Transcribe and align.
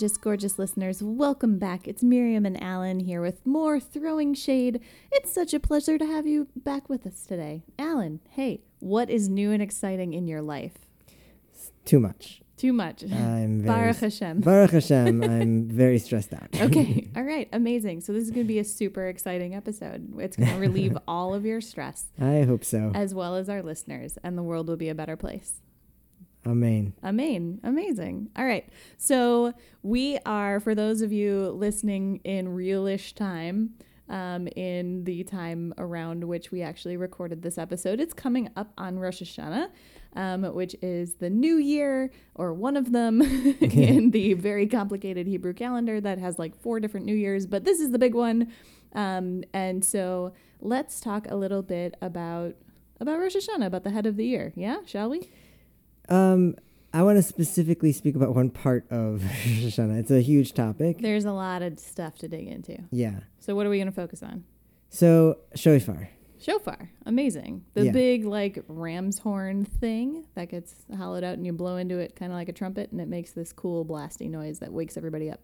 gorgeous, 0.00 0.16
gorgeous 0.16 0.58
listeners. 0.58 1.02
Welcome 1.02 1.58
back. 1.58 1.86
It's 1.86 2.02
Miriam 2.02 2.46
and 2.46 2.62
Alan 2.62 3.00
here 3.00 3.20
with 3.20 3.44
more 3.44 3.78
Throwing 3.78 4.32
Shade. 4.32 4.80
It's 5.12 5.30
such 5.30 5.52
a 5.52 5.60
pleasure 5.60 5.98
to 5.98 6.06
have 6.06 6.26
you 6.26 6.48
back 6.56 6.88
with 6.88 7.06
us 7.06 7.26
today. 7.26 7.64
Alan, 7.78 8.20
hey, 8.30 8.62
what 8.78 9.10
is 9.10 9.28
new 9.28 9.52
and 9.52 9.62
exciting 9.62 10.14
in 10.14 10.26
your 10.26 10.40
life? 10.40 10.72
Too 11.84 12.00
much. 12.00 12.40
Too 12.56 12.72
much. 12.72 13.02
I'm 13.02 13.60
very 13.60 13.66
Baruch 13.66 13.96
Hashem. 13.98 14.40
Baruch 14.40 14.70
Hashem. 14.70 15.22
I'm 15.22 15.68
very 15.68 15.98
stressed 15.98 16.32
out. 16.32 16.48
Okay. 16.58 17.10
All 17.14 17.24
right. 17.24 17.50
Amazing. 17.52 18.00
So 18.00 18.14
this 18.14 18.24
is 18.24 18.30
going 18.30 18.46
to 18.46 18.48
be 18.48 18.58
a 18.58 18.64
super 18.64 19.06
exciting 19.06 19.54
episode. 19.54 20.18
It's 20.18 20.38
going 20.38 20.50
to 20.50 20.58
relieve 20.58 20.96
all 21.06 21.34
of 21.34 21.44
your 21.44 21.60
stress 21.60 22.06
I 22.18 22.44
hope 22.44 22.64
so. 22.64 22.90
as 22.94 23.12
well 23.14 23.36
as 23.36 23.50
our 23.50 23.62
listeners 23.62 24.16
and 24.24 24.38
the 24.38 24.42
world 24.42 24.68
will 24.68 24.78
be 24.78 24.88
a 24.88 24.94
better 24.94 25.18
place. 25.18 25.60
Amen. 26.46 26.94
Amen. 27.04 27.60
Amazing. 27.62 28.30
All 28.36 28.44
right. 28.46 28.66
So 28.96 29.52
we 29.82 30.18
are, 30.24 30.58
for 30.60 30.74
those 30.74 31.02
of 31.02 31.12
you 31.12 31.50
listening 31.50 32.20
in 32.24 32.48
realish 32.48 33.14
time, 33.14 33.74
um, 34.08 34.48
in 34.56 35.04
the 35.04 35.22
time 35.22 35.72
around 35.78 36.24
which 36.24 36.50
we 36.50 36.62
actually 36.62 36.96
recorded 36.96 37.42
this 37.42 37.58
episode, 37.58 38.00
it's 38.00 38.12
coming 38.12 38.50
up 38.56 38.72
on 38.76 38.98
Rosh 38.98 39.22
Hashanah, 39.22 39.68
um, 40.16 40.42
which 40.54 40.74
is 40.82 41.14
the 41.14 41.30
new 41.30 41.56
year 41.56 42.10
or 42.34 42.52
one 42.52 42.76
of 42.76 42.90
them 42.90 43.22
in 43.60 44.10
the 44.10 44.34
very 44.34 44.66
complicated 44.66 45.26
Hebrew 45.26 45.52
calendar 45.54 46.00
that 46.00 46.18
has 46.18 46.38
like 46.38 46.60
four 46.60 46.80
different 46.80 47.06
New 47.06 47.14
Years, 47.14 47.46
but 47.46 47.64
this 47.64 47.78
is 47.78 47.90
the 47.92 47.98
big 47.98 48.14
one. 48.14 48.52
Um, 48.94 49.44
and 49.52 49.84
so 49.84 50.32
let's 50.60 51.00
talk 51.00 51.30
a 51.30 51.36
little 51.36 51.62
bit 51.62 51.96
about 52.02 52.56
about 53.00 53.18
Rosh 53.18 53.34
Hashanah, 53.36 53.64
about 53.64 53.82
the 53.82 53.90
head 53.90 54.04
of 54.04 54.16
the 54.16 54.26
year. 54.26 54.52
Yeah, 54.56 54.78
shall 54.84 55.08
we? 55.08 55.30
Um, 56.10 56.56
I 56.92 57.02
want 57.02 57.18
to 57.18 57.22
specifically 57.22 57.92
speak 57.92 58.16
about 58.16 58.34
one 58.34 58.50
part 58.50 58.84
of 58.90 59.22
Rosh 59.24 59.64
Hashanah. 59.64 60.00
It's 60.00 60.10
a 60.10 60.20
huge 60.20 60.54
topic. 60.54 60.98
There's 61.00 61.24
a 61.24 61.32
lot 61.32 61.62
of 61.62 61.78
stuff 61.78 62.18
to 62.18 62.28
dig 62.28 62.48
into. 62.48 62.78
Yeah. 62.90 63.20
So 63.38 63.54
what 63.54 63.66
are 63.66 63.70
we 63.70 63.78
going 63.78 63.86
to 63.86 63.92
focus 63.92 64.22
on? 64.22 64.44
So 64.88 65.38
shofar. 65.54 66.10
Shofar, 66.40 66.90
amazing. 67.04 67.64
The 67.74 67.86
Yeah. 67.86 67.92
big 67.92 68.24
like 68.24 68.64
ram's 68.66 69.18
horn 69.18 69.64
thing 69.66 70.24
that 70.34 70.48
gets 70.48 70.74
hollowed 70.96 71.22
out 71.22 71.34
and 71.34 71.44
you 71.44 71.52
blow 71.52 71.76
into 71.76 71.98
it 71.98 72.16
kind 72.16 72.32
of 72.32 72.36
like 72.36 72.48
a 72.48 72.52
trumpet 72.52 72.90
and 72.90 73.00
it 73.00 73.08
makes 73.08 73.32
this 73.32 73.52
cool 73.52 73.84
blasty 73.84 74.28
noise 74.28 74.58
that 74.60 74.72
wakes 74.72 74.96
everybody 74.96 75.30
up. 75.30 75.40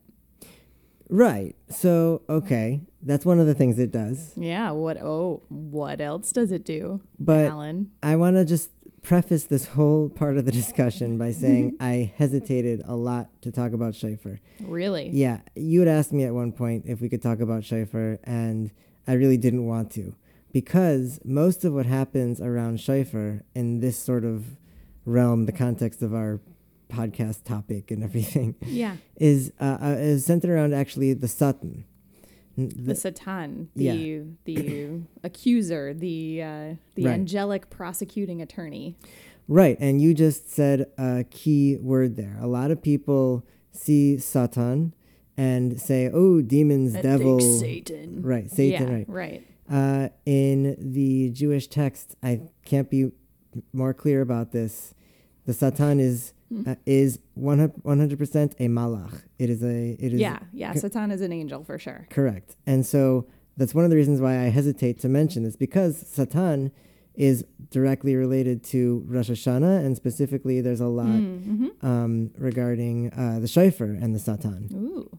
Right. 1.08 1.54
So 1.68 2.22
okay, 2.28 2.80
that's 3.02 3.24
one 3.26 3.38
of 3.38 3.46
the 3.46 3.54
things 3.54 3.78
it 3.78 3.92
does. 3.92 4.32
Yeah, 4.36 4.70
what 4.72 4.96
oh, 4.96 5.42
what 5.48 6.00
else 6.00 6.32
does 6.32 6.50
it 6.50 6.64
do? 6.64 7.02
But 7.20 7.46
Alan. 7.46 7.90
I 8.02 8.16
want 8.16 8.36
to 8.36 8.44
just 8.46 8.70
preface 9.06 9.44
this 9.44 9.66
whole 9.68 10.08
part 10.08 10.36
of 10.36 10.44
the 10.44 10.50
discussion 10.52 11.16
by 11.16 11.30
saying 11.30 11.76
I 11.80 12.12
hesitated 12.16 12.82
a 12.84 12.96
lot 12.96 13.28
to 13.42 13.52
talk 13.52 13.72
about 13.72 13.94
shofar. 13.94 14.40
Really? 14.60 15.08
Yeah, 15.12 15.40
you 15.54 15.78
had 15.80 15.88
asked 15.88 16.12
me 16.12 16.24
at 16.24 16.34
one 16.34 16.50
point 16.52 16.84
if 16.86 17.00
we 17.00 17.08
could 17.08 17.22
talk 17.22 17.38
about 17.40 17.64
shofar, 17.64 18.18
and 18.24 18.72
I 19.06 19.12
really 19.12 19.36
didn't 19.36 19.64
want 19.66 19.92
to 19.92 20.14
because 20.52 21.20
most 21.24 21.64
of 21.64 21.72
what 21.72 21.86
happens 21.86 22.40
around 22.40 22.80
shofar 22.80 23.42
in 23.54 23.78
this 23.80 23.96
sort 23.98 24.24
of 24.24 24.44
realm, 25.04 25.46
the 25.46 25.52
context 25.52 26.02
of 26.02 26.12
our 26.12 26.40
podcast 26.88 27.44
topic 27.44 27.90
and 27.92 28.02
everything, 28.02 28.56
Yeah. 28.62 28.96
is 29.16 29.52
uh, 29.60 29.78
uh, 29.80 29.86
is 29.98 30.24
centered 30.26 30.50
around 30.50 30.74
actually 30.74 31.12
the 31.12 31.28
Satan. 31.28 31.84
The 32.56 32.66
the- 32.66 32.94
Satan, 32.94 33.68
the 33.76 33.84
Yeah. 33.84 34.20
the 34.44 35.00
accuser, 35.22 35.92
the 35.92 36.42
uh, 36.42 36.74
the 36.94 37.04
Right. 37.04 37.12
angelic 37.14 37.68
prosecuting 37.70 38.40
attorney. 38.40 38.96
Right, 39.48 39.76
and 39.78 40.00
you 40.00 40.14
just 40.14 40.50
said 40.50 40.86
a 40.98 41.24
key 41.30 41.76
word 41.76 42.16
there. 42.16 42.36
A 42.40 42.46
lot 42.48 42.70
of 42.70 42.82
people 42.82 43.44
see 43.70 44.18
Satan 44.18 44.94
and 45.36 45.80
say, 45.80 46.08
"Oh, 46.12 46.40
demons, 46.40 46.92
think 46.92 47.02
devil." 47.04 47.40
Satan. 47.40 48.22
Right, 48.22 48.50
Satan, 48.50 48.88
yeah, 48.88 48.94
right. 48.94 49.08
Right. 49.08 49.42
Uh, 49.68 50.08
in 50.24 50.76
the 50.78 51.30
Jewish 51.30 51.68
text, 51.68 52.16
I 52.22 52.40
can't 52.64 52.88
be 52.88 53.10
more 53.72 53.92
clear 53.92 54.20
about 54.20 54.52
this. 54.52 54.94
The 55.44 55.52
Satan 55.52 56.00
is. 56.00 56.32
Uh, 56.66 56.74
is 56.86 57.18
one 57.34 57.58
hundred 57.86 58.18
percent 58.18 58.54
a 58.58 58.66
malach. 58.68 59.22
It 59.38 59.50
is 59.50 59.62
a 59.62 59.96
it 59.98 60.12
is 60.14 60.20
Yeah, 60.20 60.38
yeah. 60.52 60.72
co- 60.72 60.80
Satan 60.80 61.10
is 61.10 61.20
an 61.20 61.32
angel 61.32 61.64
for 61.64 61.78
sure. 61.78 62.06
correct, 62.10 62.56
and 62.66 62.84
so 62.86 63.26
that's 63.56 63.74
one 63.74 63.84
of 63.84 63.90
the 63.90 63.96
reasons 63.96 64.20
why 64.20 64.34
I 64.38 64.48
hesitate 64.50 65.00
to 65.00 65.08
mention 65.08 65.42
this 65.44 65.56
because 65.56 65.96
Satan 66.06 66.70
is 67.14 67.44
directly 67.70 68.14
related 68.14 68.62
to 68.62 69.02
Rosh 69.08 69.30
Hashanah, 69.30 69.84
and 69.84 69.96
specifically, 69.96 70.60
there's 70.60 70.80
a 70.82 70.86
lot 70.86 71.06
Mm-hmm. 71.06 71.86
um, 71.86 72.30
regarding 72.38 73.10
uh, 73.14 73.38
the 73.40 73.48
shofar 73.48 73.86
and 73.88 74.14
the 74.14 74.18
Satan. 74.18 74.68
Ooh. 74.74 75.18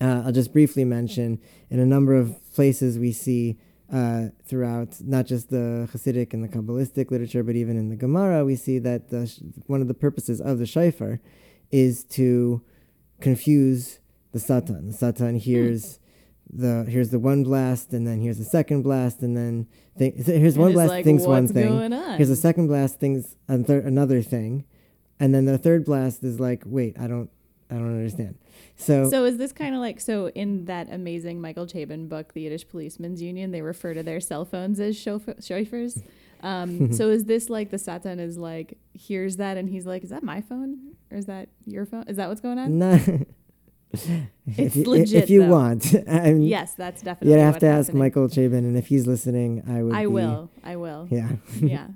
Uh, 0.00 0.22
I'll 0.26 0.32
just 0.32 0.52
briefly 0.52 0.84
mention 0.84 1.38
in 1.70 1.78
a 1.78 1.86
number 1.86 2.14
of 2.16 2.34
places 2.54 2.98
we 2.98 3.12
see 3.12 3.58
uh, 3.92 4.28
throughout 4.46 4.96
not 5.02 5.26
just 5.26 5.50
the 5.50 5.88
Hasidic 5.92 6.32
and 6.32 6.42
the 6.42 6.48
Kabbalistic 6.48 7.10
literature, 7.10 7.42
but 7.42 7.54
even 7.56 7.76
in 7.76 7.90
the 7.90 7.96
Gemara, 7.96 8.44
we 8.44 8.56
see 8.56 8.78
that 8.78 9.10
the 9.10 9.26
sh- 9.26 9.40
one 9.66 9.80
of 9.82 9.88
the 9.88 9.94
purposes 9.94 10.40
of 10.40 10.58
the 10.58 10.66
shofar 10.66 11.20
is 11.70 12.02
to 12.04 12.62
confuse 13.20 13.98
the 14.32 14.40
Satan. 14.40 14.88
The 14.88 14.92
Satan 14.96 15.36
hears 15.36 15.98
the 16.50 16.84
here's 16.88 17.10
the 17.10 17.18
one 17.18 17.42
blast, 17.44 17.92
and 17.92 18.06
then 18.06 18.20
here's 18.20 18.38
the 18.38 18.44
second 18.44 18.82
blast, 18.82 19.20
and 19.22 19.36
then 19.36 19.66
th- 19.98 20.14
here's 20.26 20.54
And 20.54 20.62
one 20.62 20.72
blast 20.72 20.88
like, 20.90 21.04
thinks 21.04 21.24
one 21.24 21.46
thing. 21.48 21.92
on?" 21.92 22.16
Here's 22.16 22.30
a 22.30 22.36
second 22.36 22.66
blast 22.68 22.98
thinks 22.98 23.36
another 23.48 24.22
thing, 24.22 24.64
and 25.20 25.34
then 25.34 25.44
the 25.44 25.58
third 25.58 25.84
blast 25.84 26.24
is 26.24 26.40
like, 26.40 26.62
wait, 26.66 26.98
I 26.98 27.06
don't, 27.06 27.30
I 27.70 27.74
don't 27.74 27.88
understand. 27.96 28.36
So, 28.76 29.08
So 29.08 29.24
is 29.24 29.36
this 29.36 29.52
kind 29.52 29.74
of 29.74 29.80
like 29.80 30.00
so 30.00 30.28
in 30.30 30.64
that 30.64 30.92
amazing 30.92 31.40
Michael 31.40 31.66
Chabon 31.66 32.08
book, 32.08 32.32
The 32.32 32.42
Yiddish 32.42 32.68
Policeman's 32.68 33.22
Union, 33.22 33.50
they 33.52 33.62
refer 33.62 33.94
to 33.94 34.02
their 34.02 34.20
cell 34.20 34.44
phones 34.44 34.80
as 34.80 34.96
chauff- 34.96 35.44
chauffeurs. 35.46 36.02
Um, 36.42 36.92
so 36.98 37.08
is 37.10 37.24
this 37.26 37.48
like 37.48 37.70
the 37.70 37.78
Satan 37.78 38.18
is 38.18 38.36
like 38.38 38.78
hears 38.94 39.36
that 39.36 39.56
and 39.56 39.68
he's 39.68 39.86
like, 39.86 40.02
is 40.02 40.10
that 40.10 40.22
my 40.24 40.40
phone 40.40 40.94
or 41.10 41.16
is 41.18 41.26
that 41.26 41.48
your 41.66 41.86
phone? 41.86 42.04
Is 42.08 42.16
that 42.16 42.28
what's 42.28 42.40
going 42.40 42.58
on? 42.58 42.78
No. 42.78 42.98
It's 43.94 44.08
if 44.56 44.76
you, 44.76 44.84
legit, 44.84 45.24
if 45.24 45.30
you 45.30 45.42
though. 45.42 45.48
want, 45.50 45.94
I'm, 46.08 46.40
Yes, 46.40 46.72
that's 46.74 47.02
definitely. 47.02 47.36
you'd 47.36 47.44
have 47.44 47.58
to 47.58 47.66
ask 47.66 47.88
happening. 47.88 47.98
Michael 47.98 48.26
Chabon, 48.28 48.58
and 48.60 48.74
if 48.76 48.86
he's 48.86 49.06
listening, 49.06 49.62
I 49.68 49.82
would. 49.82 49.94
I 49.94 50.00
be- 50.02 50.06
will. 50.06 50.50
I 50.64 50.76
will. 50.76 51.08
Yeah, 51.10 51.32
Yeah. 51.60 51.88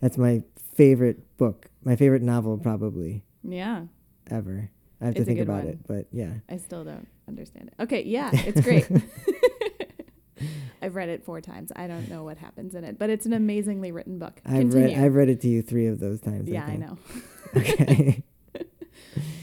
that's 0.00 0.16
my 0.16 0.42
favorite 0.74 1.36
book, 1.36 1.66
my 1.84 1.96
favorite 1.96 2.22
novel, 2.22 2.56
probably 2.56 3.24
Yeah. 3.46 3.82
ever. 4.30 4.70
I 5.00 5.06
have 5.06 5.16
It's 5.16 5.20
to 5.20 5.24
think 5.24 5.40
about 5.40 5.64
one. 5.64 5.72
it, 5.74 5.86
but 5.86 6.06
yeah, 6.12 6.32
I 6.48 6.56
still 6.56 6.84
don't 6.84 7.06
understand 7.28 7.68
it. 7.76 7.82
Okay, 7.82 8.02
yeah, 8.04 8.30
it's 8.32 8.60
great. 8.60 8.88
I've 10.82 10.94
read 10.96 11.08
it 11.08 11.24
four 11.24 11.40
times. 11.40 11.72
I 11.74 11.86
don't 11.86 12.10
know 12.10 12.24
what 12.24 12.36
happens 12.36 12.74
in 12.74 12.84
it, 12.84 12.98
but 12.98 13.08
it's 13.08 13.24
an 13.24 13.32
amazingly 13.32 13.90
written 13.92 14.18
book. 14.18 14.40
I've 14.44 14.70
Continue. 14.70 14.88
read 14.96 14.98
I've 14.98 15.14
read 15.14 15.28
it 15.30 15.40
to 15.42 15.48
you 15.48 15.62
three 15.62 15.86
of 15.86 15.98
those 16.00 16.20
times. 16.20 16.48
yeah, 16.48 16.64
I 16.64 16.66
think. 16.66 16.80
know. 16.80 16.98
Okay. 17.56 18.22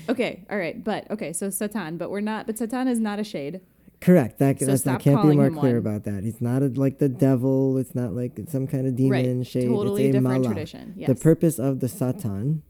Okay, 0.09 0.44
all 0.50 0.57
right, 0.57 0.84
but 0.84 1.09
okay, 1.11 1.31
so 1.31 1.50
Satan, 1.50 1.95
but 1.97 2.09
we're 2.09 2.19
not. 2.19 2.45
But 2.45 2.57
Satan 2.57 2.88
is 2.90 3.00
not 3.00 3.19
a 3.19 3.23
shade. 3.23 3.61
Correct. 4.01 4.40
That, 4.40 4.59
So 4.59 4.66
that's, 4.66 4.85
I 4.85 4.97
can't 4.97 5.22
be 5.22 5.35
more 5.35 5.50
clear 5.51 5.73
one. 5.73 5.94
about 5.94 6.03
that. 6.06 6.23
He's 6.23 6.41
not 6.41 6.63
a, 6.63 6.67
like 6.67 6.97
the 6.97 7.07
devil. 7.07 7.78
It's 7.78 7.95
not 7.95 8.13
like 8.13 8.38
some 8.50 8.67
kind 8.67 8.88
of 8.88 8.95
demon 8.97 9.38
right, 9.38 9.47
shade. 9.47 9.67
totally 9.69 10.07
it's 10.07 10.16
a 10.16 10.19
different 10.19 10.44
malach. 10.44 10.47
tradition. 10.47 10.94
Yes. 10.97 11.07
The 11.07 11.16
purpose 11.16 11.59
of 11.59 11.79
the 11.79 11.88
Satan, 11.88 12.63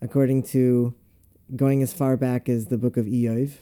according 0.00 0.44
to 0.44 0.94
going 1.54 1.82
as 1.82 1.92
far 1.92 2.16
back 2.16 2.48
as 2.48 2.66
the 2.66 2.78
book 2.78 2.96
of 2.96 3.06
Iyov, 3.06 3.52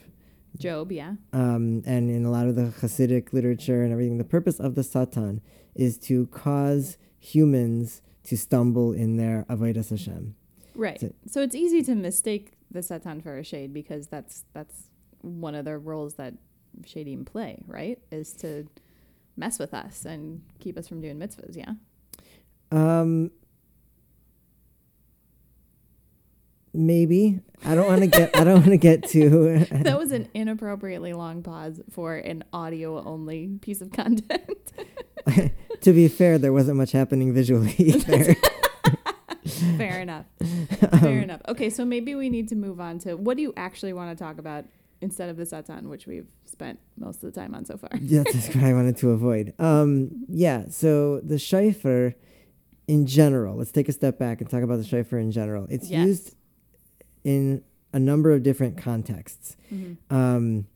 Job, 0.56 0.93
yeah. 0.93 1.15
um, 1.33 1.83
and 1.84 2.09
in 2.11 2.25
a 2.25 2.31
lot 2.31 2.47
of 2.47 2.55
the 2.55 2.72
Hasidic 2.81 3.33
literature 3.33 3.83
and 3.83 3.93
everything, 3.93 4.19
the 4.19 4.25
purpose 4.25 4.61
of 4.61 4.75
the 4.77 4.84
Satan 4.84 5.41
is 5.75 5.98
to 5.98 6.27
cause 6.28 6.97
humans 7.19 8.01
to 8.25 8.36
stumble 8.36 8.92
in 8.92 9.16
their 9.16 9.45
avodas 9.51 9.91
Hashem. 9.91 10.34
Right. 10.77 11.01
So- 11.01 11.13
So 11.27 11.42
it's 11.42 11.54
easy 11.57 11.83
to 11.83 11.95
mistake 11.95 12.53
the 12.71 12.83
Satan 12.83 13.21
for 13.21 13.36
a 13.36 13.45
shade 13.45 13.72
because 13.75 14.07
that's 14.07 14.45
that's 14.53 14.91
one 15.22 15.54
of 15.54 15.65
the 15.65 15.77
roles 15.78 16.15
that 16.15 16.34
shadim 16.83 17.25
play, 17.27 17.63
right? 17.66 17.98
Is 18.10 18.33
to 18.34 18.66
mess 19.36 19.59
with 19.59 19.75
us 19.75 20.04
and 20.04 20.42
keep 20.60 20.77
us 20.78 20.86
from 20.89 21.01
doing 21.01 21.19
mitzvahs. 21.19 21.57
Yeah. 21.57 21.72
Um, 22.71 23.31
maybe 26.74 27.41
I 27.65 27.74
don't 27.74 27.86
want 27.86 28.00
to 28.03 28.06
get. 28.09 28.36
I 28.36 28.44
don't 28.44 28.54
want 28.56 28.66
to 28.66 28.76
get 28.76 29.09
too. 29.09 29.59
that 29.71 29.98
was 29.98 30.12
an 30.12 30.28
inappropriately 30.34 31.12
long 31.12 31.42
pause 31.42 31.80
for 31.91 32.16
an 32.16 32.44
audio 32.53 33.03
only 33.04 33.59
piece 33.62 33.80
of 33.80 33.92
content. 33.92 34.72
to 35.80 35.92
be 35.92 36.09
fair, 36.09 36.38
there 36.38 36.53
wasn't 36.53 36.76
much 36.76 36.92
happening 36.92 37.32
visually 37.32 37.74
either. 37.78 38.34
Fair 39.76 40.00
enough. 40.00 40.26
Um, 40.41 41.00
Fair 41.00 41.21
enough. 41.21 41.41
Okay, 41.48 41.71
so 41.71 41.84
maybe 41.84 42.15
we 42.15 42.28
need 42.30 42.48
to 42.48 42.56
move 42.56 42.80
on 42.80 42.98
to 43.00 43.15
what 43.15 43.36
do 43.36 43.42
you 43.42 43.53
actually 43.56 43.92
want 43.92 44.16
to 44.16 44.22
talk 44.22 44.38
about 44.38 44.65
instead 45.00 45.28
of 45.28 45.36
the 45.36 45.44
Satan, 45.47 45.88
which 45.88 46.06
we've 46.06 46.26
spent 46.47 46.78
most 46.97 47.22
of 47.22 47.32
the 47.32 47.41
time 47.41 47.54
on 47.54 47.65
so 47.65 47.76
far. 47.76 47.91
Yeah, 48.00 48.22
that's 48.24 48.48
what 48.54 48.65
I 48.65 48.72
wanted 48.72 48.97
to 48.98 49.10
avoid. 49.10 49.53
Um, 49.59 50.24
yeah. 50.28 50.65
So 50.71 51.21
the 51.21 51.38
shofar, 51.38 52.15
in 52.88 53.06
general, 53.06 53.56
let's 53.56 53.71
take 53.72 53.88
a 53.88 53.92
step 53.92 54.18
back 54.18 54.41
and 54.41 54.48
talk 54.48 54.62
about 54.62 54.76
the 54.78 54.84
shofar 54.84 55.18
in 55.18 55.30
general. 55.30 55.66
It's 55.68 55.91
Yes. 55.91 56.06
used 56.06 56.34
in 57.24 57.62
a 57.92 57.98
number 57.98 58.32
of 58.32 58.42
different 58.42 58.76
contexts. 58.76 59.56
Mm-hmm. 59.72 60.15
Um, 60.15 60.66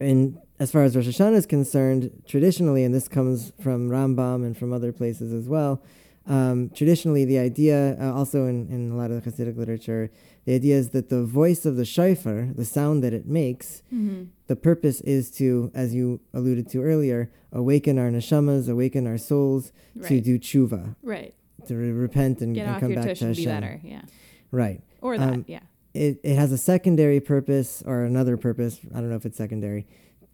and 0.00 0.38
as 0.58 0.70
far 0.70 0.82
as 0.82 0.96
Rosh 0.96 1.06
Hashanah 1.08 1.34
is 1.36 1.46
concerned, 1.46 2.10
traditionally, 2.26 2.84
and 2.84 2.94
this 2.94 3.08
comes 3.08 3.52
from 3.60 3.88
Rambam 3.90 4.44
and 4.44 4.56
from 4.56 4.72
other 4.72 4.92
places 4.92 5.32
as 5.32 5.48
well, 5.48 5.82
um, 6.26 6.70
traditionally 6.74 7.24
the 7.24 7.38
idea, 7.38 7.96
uh, 8.00 8.12
also 8.12 8.46
in, 8.46 8.66
in 8.68 8.90
a 8.90 8.96
lot 8.96 9.10
of 9.10 9.22
the 9.22 9.30
Hasidic 9.30 9.56
literature, 9.56 10.10
the 10.44 10.54
idea 10.54 10.76
is 10.76 10.90
that 10.90 11.08
the 11.08 11.22
voice 11.24 11.64
of 11.64 11.76
the 11.76 11.84
shofar, 11.84 12.48
the 12.54 12.64
sound 12.64 13.02
that 13.04 13.12
it 13.12 13.26
makes, 13.26 13.82
Mm-hmm. 13.94 14.24
the 14.48 14.56
purpose 14.56 15.00
is 15.02 15.30
to, 15.32 15.70
as 15.74 15.94
you 15.94 16.20
alluded 16.34 16.68
to 16.70 16.82
earlier, 16.82 17.30
awaken 17.52 17.98
our 17.98 18.10
neshamas, 18.10 18.68
awaken 18.68 19.06
our 19.06 19.18
souls 19.18 19.72
to 20.06 20.20
do 20.20 20.38
tshuva, 20.38 20.96
Right. 21.02 21.34
to 21.68 21.76
re- 21.76 21.92
repent 21.92 22.40
and, 22.40 22.54
Get 22.54 22.66
and 22.66 22.74
off 22.74 22.80
come 22.80 22.90
your 22.92 23.00
back 23.00 23.08
tush 23.10 23.18
to 23.20 23.26
and 23.26 23.36
be 23.36 23.44
better. 23.44 23.80
Yeah. 23.84 24.02
Right. 24.50 24.80
Or 25.06 25.18
that. 25.18 25.32
Um, 25.34 25.44
yeah. 25.48 25.60
it, 25.94 26.20
it 26.22 26.36
has 26.36 26.50
a 26.52 26.58
secondary 26.58 27.20
purpose 27.20 27.82
or 27.86 28.04
another 28.04 28.36
purpose. 28.36 28.80
I 28.94 29.00
don't 29.00 29.10
know 29.10 29.16
if 29.16 29.26
it's 29.26 29.38
secondary. 29.38 29.86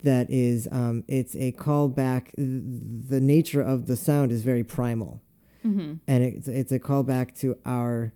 That 0.02 0.30
is, 0.30 0.66
um, 0.72 1.04
it's 1.08 1.34
a 1.36 1.52
callback. 1.52 2.30
The 2.36 3.20
nature 3.20 3.62
of 3.62 3.86
the 3.86 3.96
sound 3.96 4.32
is 4.32 4.42
very 4.42 4.64
primal, 4.64 5.20
Mm-hmm. 5.64 5.92
and 6.08 6.24
it's 6.24 6.48
it's 6.48 6.72
a 6.72 6.80
callback 6.80 7.38
to 7.40 7.56
our 7.64 8.12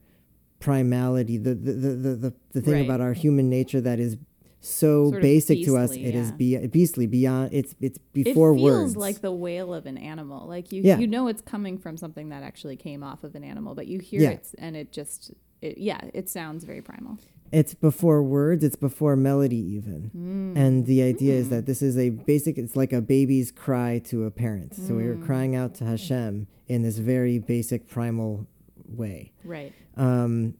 primality. 0.61 1.43
The 1.43 1.55
the 1.55 1.73
the 1.73 1.88
the, 1.94 2.14
the, 2.17 2.35
the 2.55 2.61
thing 2.61 2.75
Right. 2.75 2.85
about 2.85 3.00
our 3.00 3.12
human 3.12 3.49
nature 3.49 3.81
that 3.81 4.00
is 4.00 4.17
so 4.61 5.11
Sort 5.11 5.23
basic 5.23 5.64
to 5.67 5.76
us. 5.76 5.91
beastly, 5.91 6.06
It 6.06 6.14
is 6.17 6.31
yeah. 6.41 6.58
be, 6.61 6.67
beastly 6.67 7.06
beyond. 7.06 7.50
It's 7.53 7.75
it's 7.81 7.99
before 8.12 8.50
it 8.53 8.56
feels 8.56 8.64
words. 8.81 8.97
like 8.97 9.20
the 9.20 9.31
wail 9.32 9.73
of 9.73 9.87
an 9.87 9.97
animal. 9.97 10.49
Like 10.49 10.73
you, 10.73 10.82
Yeah. 10.82 10.99
you 10.99 11.06
know, 11.06 11.29
it's 11.29 11.43
coming 11.43 11.79
from 11.79 11.97
something 11.97 12.31
that 12.31 12.43
actually 12.43 12.76
came 12.76 13.05
off 13.05 13.23
of 13.23 13.37
an 13.37 13.44
animal, 13.44 13.75
but 13.76 13.87
you 13.87 14.00
hear 14.00 14.23
Yeah. 14.23 14.31
it 14.31 14.49
and 14.58 14.75
it 14.76 14.91
just, 14.91 15.32
it, 15.67 15.79
yeah, 15.79 16.01
it 16.15 16.29
sounds 16.29 16.65
very 16.65 16.83
primal. 16.83 17.19
it's 17.53 17.75
before 17.75 18.23
words. 18.25 18.65
It's 18.65 18.75
before 18.77 19.15
melody 19.17 19.63
even. 19.77 20.11
Mm. 20.17 20.61
And 20.63 20.87
the 20.87 21.01
idea 21.03 21.35
is 21.35 21.49
that 21.51 21.65
this 21.67 21.81
is 21.81 21.97
a 21.97 22.11
basic, 22.11 22.59
it's 22.59 22.75
like 22.77 22.93
a 22.93 23.01
baby's 23.01 23.53
cry 23.53 24.01
to 24.07 24.25
a 24.25 24.31
parent. 24.33 24.75
So 24.75 24.95
we 24.97 25.05
Mm. 25.05 25.13
are 25.23 25.27
crying 25.27 25.55
out 25.55 25.73
to 25.77 25.85
Hashem 25.85 26.49
in 26.67 26.83
this 26.83 26.99
very 26.99 27.39
basic 27.39 27.89
primal 27.89 28.47
way. 28.89 29.33
Right. 29.45 29.73
Um, 29.97 30.55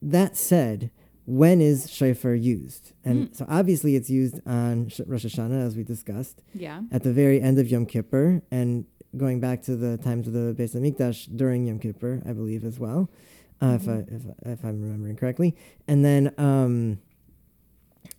that 0.00 0.36
said, 0.36 0.90
when 1.26 1.60
is 1.60 1.90
shofar 1.90 2.34
used? 2.34 2.92
And 3.04 3.28
Mm. 3.30 3.36
so 3.36 3.44
obviously 3.48 3.94
it's 3.94 4.08
used 4.08 4.40
on 4.46 4.88
Sh- 4.88 5.00
Rosh 5.06 5.26
Hashanah, 5.26 5.62
as 5.66 5.76
we 5.76 5.82
discussed, 5.84 6.42
Yeah. 6.54 6.82
at 6.90 7.02
the 7.02 7.12
very 7.12 7.38
end 7.40 7.58
of 7.58 7.68
Yom 7.70 7.84
Kippur, 7.84 8.40
and 8.50 8.86
going 9.16 9.40
back 9.40 9.62
to 9.64 9.76
the 9.76 9.98
times 9.98 10.26
of 10.26 10.32
the 10.32 10.54
Beis 10.58 10.74
Hamikdash 10.74 11.28
during 11.36 11.66
Yom 11.66 11.78
Kippur, 11.78 12.22
I 12.24 12.32
believe 12.32 12.64
as 12.64 12.78
well, 12.80 13.10
uh, 13.60 13.78
if, 13.80 13.88
I, 13.88 13.92
if, 14.08 14.22
if 14.46 14.64
I'm 14.64 14.80
remembering 14.82 15.16
correctly. 15.16 15.56
And 15.86 16.04
then 16.04 16.32
um, 16.38 16.98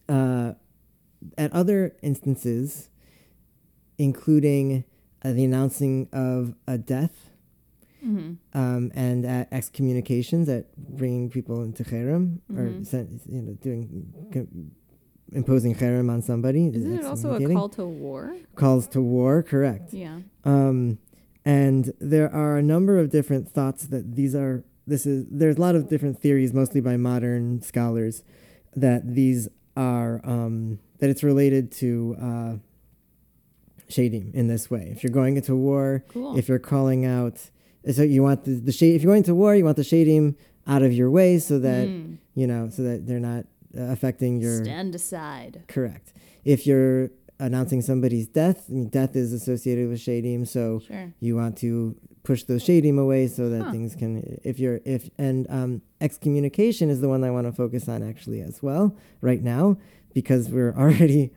uh, 0.07 0.53
at 1.38 1.51
other 1.53 1.95
instances, 2.01 2.89
including 3.97 4.83
uh, 5.24 5.33
the 5.33 5.44
announcing 5.44 6.07
of 6.13 6.56
a 6.68 6.77
death 6.77 7.25
Mm-hmm. 8.06 8.57
um, 8.57 8.94
and 8.95 9.25
at 9.25 9.50
excommunications, 9.51 10.47
at 10.47 10.74
bringing 10.77 11.30
people 11.30 11.62
into 11.63 11.83
cherem 11.83 12.39
or 12.56 12.63
Mhm. 12.69 12.88
sen- 12.88 13.19
you 13.27 13.41
know 13.41 13.53
doing 13.56 14.13
co- 14.31 14.47
imposing 15.33 15.75
cherem 15.75 16.09
on 16.09 16.21
somebody. 16.21 16.68
Isn't 16.68 17.00
it 17.00 17.03
also 17.03 17.33
a 17.36 17.53
call 17.53 17.68
to 17.68 17.86
war? 17.86 18.38
calls 18.56 18.88
to 18.95 19.01
war? 19.01 19.44
Correct. 19.44 19.91
Yeah. 19.94 20.19
Um, 20.45 21.00
and 21.44 21.91
there 22.00 22.33
are 22.33 22.56
a 22.57 22.63
number 22.63 22.97
of 23.00 23.09
different 23.09 23.50
thoughts 23.50 23.86
that 23.88 24.15
these 24.15 24.33
are. 24.33 24.63
This 24.89 25.06
is 25.06 25.25
there's 25.30 25.57
a 25.57 25.62
lot 25.62 25.75
of 25.75 25.88
different 25.89 26.19
theories, 26.24 26.51
mostly 26.53 26.81
by 26.81 26.95
modern 26.97 27.62
scholars, 27.62 28.24
that 28.75 29.01
these 29.19 29.47
are 29.77 30.19
um, 30.24 30.80
that 31.00 31.09
it's 31.09 31.24
related 31.24 31.71
to 31.81 32.15
uh, 32.21 32.53
shadim 33.89 34.33
in 34.33 34.47
this 34.47 34.69
way. 34.69 34.89
If 34.91 35.03
you're 35.03 35.13
going 35.13 35.36
into 35.38 35.56
war, 35.56 36.03
Cool. 36.09 36.38
if 36.38 36.47
you're 36.50 36.59
calling 36.59 37.06
out, 37.06 37.38
so 37.91 38.01
you 38.03 38.21
want 38.24 38.44
the, 38.45 38.51
the 38.56 38.71
shade. 38.71 38.95
If 38.95 39.03
you're 39.03 39.12
going 39.13 39.24
to 39.24 39.36
war, 39.36 39.56
you 39.56 39.65
want 39.65 39.77
the 39.77 39.83
shadim 39.83 40.36
out 40.68 40.81
of 40.83 40.94
your 40.94 41.09
way 41.09 41.39
so 41.39 41.59
that 41.59 41.88
Mm. 41.88 42.18
you 42.36 42.45
know 42.47 42.69
so 42.69 42.83
that 42.83 43.07
they're 43.07 43.19
not 43.19 43.45
uh, 43.77 43.81
affecting 43.95 44.39
your 44.39 44.63
Stand 44.63 44.95
aside. 44.95 45.63
correct. 45.68 46.13
If 46.45 46.65
you're 46.68 47.12
announcing 47.39 47.81
somebody's 47.81 48.27
death, 48.27 48.65
death 48.89 49.15
is 49.15 49.31
associated 49.33 49.89
with 49.89 50.00
shadim, 50.00 50.47
so 50.47 50.80
Sure. 50.80 51.13
you 51.19 51.36
want 51.36 51.57
to 51.59 51.95
push 52.24 52.44
those 52.44 52.63
shadim 52.65 53.00
away 53.00 53.27
so 53.27 53.50
that 53.50 53.63
Huh. 53.63 53.71
things 53.71 53.95
can 53.95 54.39
if 54.44 54.59
you're 54.59 54.81
if 54.86 55.09
and 55.18 55.47
um, 55.50 55.81
excommunication 56.01 56.89
is 56.89 57.00
the 57.01 57.07
one 57.09 57.24
I 57.24 57.31
want 57.31 57.47
to 57.47 57.53
focus 57.53 57.88
on 57.88 58.03
actually 58.03 58.41
as 58.41 58.62
well 58.62 58.95
right 59.21 59.41
now 59.41 59.77
because 60.13 60.50
we're 60.50 60.74
already 60.75 61.31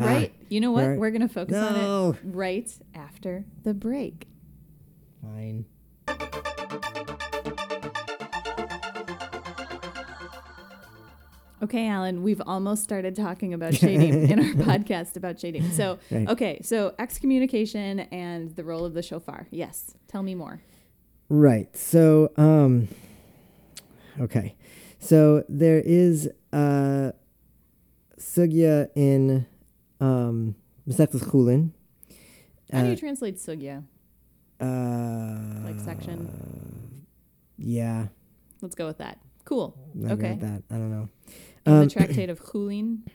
ah, 0.00 0.04
Right. 0.06 0.32
You 0.48 0.60
know 0.60 0.70
what? 0.70 0.84
we're- 0.84 0.98
We're 0.98 1.10
going 1.10 1.26
to 1.26 1.34
focus 1.34 1.56
on 1.56 1.74
it 2.14 2.16
right 2.24 2.70
after 2.94 3.44
the 3.64 3.74
break. 3.74 4.26
fine 5.22 5.64
Okay, 11.62 11.88
Alan, 11.88 12.22
we've 12.22 12.40
almost 12.46 12.84
started 12.84 13.16
talking 13.16 13.52
about 13.52 13.74
shading 13.82 14.30
in 14.30 14.38
our 14.38 14.54
podcast 14.64 15.16
about 15.16 15.40
shading. 15.40 15.68
So, 15.72 15.98
Right. 16.10 16.28
okay, 16.28 16.60
so 16.62 16.94
excommunication 16.98 18.00
and 18.00 18.54
the 18.54 18.62
role 18.62 18.84
of 18.84 18.94
the 18.94 19.02
shofar. 19.02 19.48
Yes, 19.50 19.94
tell 20.06 20.22
me 20.22 20.34
more. 20.34 20.60
right 21.30 21.68
so 21.76 22.32
um 22.38 22.88
okay 24.18 24.56
so 24.98 25.44
there 25.46 25.78
is 25.84 26.26
a 26.54 27.12
sugya 28.18 28.88
in 28.94 29.44
um 30.00 30.54
Masechtas 30.88 31.22
Chulin 31.28 31.72
How 32.72 32.80
do 32.80 32.86
uh, 32.86 32.90
you 32.92 32.96
translate 32.96 33.36
sugya? 33.36 33.84
uh, 34.60 35.66
Like 35.68 35.80
section? 35.84 37.04
yeah 37.58 38.06
Let's 38.62 38.74
go 38.74 38.86
with 38.86 38.98
that. 38.98 39.18
Cool. 39.48 39.74
I 40.06 40.12
Okay. 40.12 40.36
that. 40.42 40.62
I 40.70 40.74
don't 40.74 40.90
know. 40.90 41.08
Um, 41.64 41.80
the 41.88 41.90
Tractate 41.90 42.28
of 42.30 42.40
Chulin. 42.42 42.98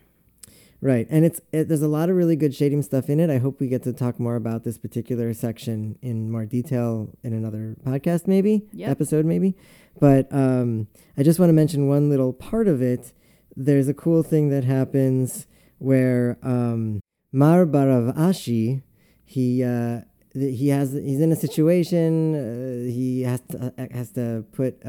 Right, 0.81 1.07
and 1.09 1.23
it's 1.23 1.39
it, 1.53 1.69
there's 1.69 1.81
a 1.81 1.87
lot 1.87 2.09
of 2.09 2.17
really 2.17 2.35
good 2.35 2.53
shading 2.53 2.81
stuff 2.83 3.09
in 3.09 3.21
it. 3.21 3.29
I 3.29 3.37
hope 3.37 3.61
we 3.61 3.69
get 3.69 3.83
to 3.83 3.93
talk 3.93 4.19
more 4.19 4.35
about 4.35 4.65
this 4.65 4.77
particular 4.77 5.33
section 5.33 5.97
in 6.01 6.29
more 6.29 6.45
detail 6.45 7.07
in 7.23 7.31
another 7.31 7.77
podcast, 7.85 8.27
maybe 8.27 8.63
Yep. 8.73 8.89
episode, 8.91 9.23
maybe. 9.25 9.55
But 10.01 10.27
um, 10.33 10.87
I 11.17 11.23
just 11.23 11.39
want 11.39 11.51
to 11.51 11.53
mention 11.53 11.87
one 11.87 12.09
little 12.09 12.33
part 12.33 12.67
of 12.67 12.81
it. 12.81 13.13
There's 13.55 13.87
a 13.87 13.93
cool 13.93 14.23
thing 14.23 14.49
that 14.49 14.65
happens 14.65 15.47
where 15.77 16.37
um, 16.43 16.99
Mar 17.31 17.65
bar 17.65 17.87
Rav 17.87 18.13
Ashi, 18.17 18.81
he 19.23 19.63
uh, 19.63 20.01
th- 20.33 20.59
he 20.59 20.67
has 20.67 20.91
he's 20.91 21.21
in 21.21 21.31
a 21.31 21.37
situation. 21.37 22.35
Uh, 22.35 22.91
he 22.91 23.21
has 23.21 23.39
to 23.51 23.73
uh, 23.77 23.87
has 23.91 24.11
to 24.19 24.43
put 24.51 24.85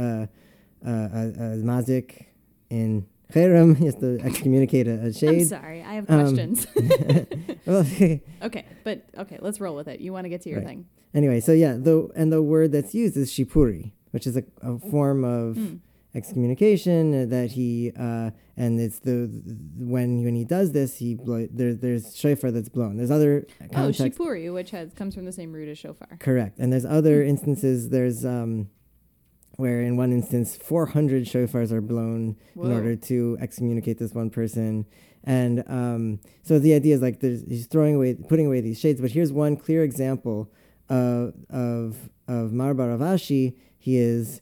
uh, 0.84 1.56
mazik 1.70 2.26
in 2.70 3.06
cherem. 3.32 3.76
He 3.80 3.86
has 3.86 3.96
to 3.96 4.18
excommunicate 4.22 4.86
a, 4.88 4.92
a 5.00 5.04
I'm 5.06 5.12
shade. 5.12 5.40
I'm 5.42 5.44
sorry, 5.46 5.82
I 5.82 5.94
have 5.94 6.10
Um, 6.10 6.20
questions. 6.20 6.66
well, 7.66 7.86
okay, 8.42 8.64
but 8.84 9.04
okay, 9.18 9.38
let's 9.40 9.60
roll 9.60 9.74
with 9.76 9.88
it. 9.88 10.00
You 10.00 10.12
want 10.12 10.24
to 10.24 10.28
get 10.28 10.42
to 10.42 10.48
your 10.50 10.58
Right. 10.60 10.68
thing. 10.68 10.86
anyway, 11.14 11.40
so 11.40 11.52
yeah, 11.52 11.74
the 11.78 12.08
and 12.16 12.32
the 12.32 12.42
word 12.42 12.72
that's 12.72 12.94
used 12.94 13.16
is 13.16 13.30
shipuri, 13.30 13.92
which 14.12 14.26
is 14.26 14.36
a, 14.36 14.44
a 14.62 14.78
form 14.78 15.24
of 15.24 15.56
Mm. 15.56 15.78
excommunication 16.14 17.14
uh, 17.14 17.26
that 17.26 17.52
he 17.52 17.92
uh, 17.98 18.30
and 18.56 18.80
it's 18.80 19.00
the, 19.00 19.16
the- 19.46 19.84
when 19.84 20.22
when 20.24 20.34
he 20.34 20.44
does 20.44 20.72
this, 20.72 20.96
he 20.98 21.14
blow, 21.14 21.46
there, 21.50 21.74
there's 21.74 22.16
shofar 22.16 22.50
that's 22.50 22.68
blown. 22.68 22.96
There's 22.96 23.10
other 23.10 23.46
Oh, 23.62 23.66
context, 23.72 24.18
shipuri, 24.18 24.52
which 24.52 24.70
has 24.70 24.92
comes 24.94 25.14
from 25.14 25.24
the 25.24 25.32
same 25.32 25.52
root 25.52 25.68
as 25.68 25.78
shofar. 25.78 26.16
correct, 26.20 26.58
and 26.58 26.72
there's 26.72 26.84
other 26.84 27.22
instances. 27.22 27.88
There's 27.90 28.24
um, 28.24 28.68
where 29.56 29.82
in 29.82 29.96
one 29.96 30.12
instance 30.12 30.56
400 30.56 31.24
shofars 31.24 31.70
are 31.70 31.80
blown 31.80 32.36
in 32.56 32.72
order 32.72 32.96
to 32.96 33.36
excommunicate 33.40 33.98
this 33.98 34.12
one 34.12 34.30
person. 34.30 34.86
And 35.24 35.64
um, 35.68 36.20
so 36.42 36.58
the 36.58 36.74
idea 36.74 36.94
is 36.94 37.02
like 37.02 37.20
there's, 37.20 37.42
he's 37.48 37.66
throwing 37.66 37.94
away, 37.94 38.14
putting 38.14 38.46
away 38.46 38.60
these 38.60 38.78
shades. 38.78 39.00
But 39.00 39.10
here's 39.10 39.32
one 39.32 39.56
clear 39.56 39.82
example 39.82 40.50
of 40.88 41.34
of 41.50 42.10
of 42.28 42.50
Marbar. 42.50 43.20
He 43.78 43.98
is 43.98 44.40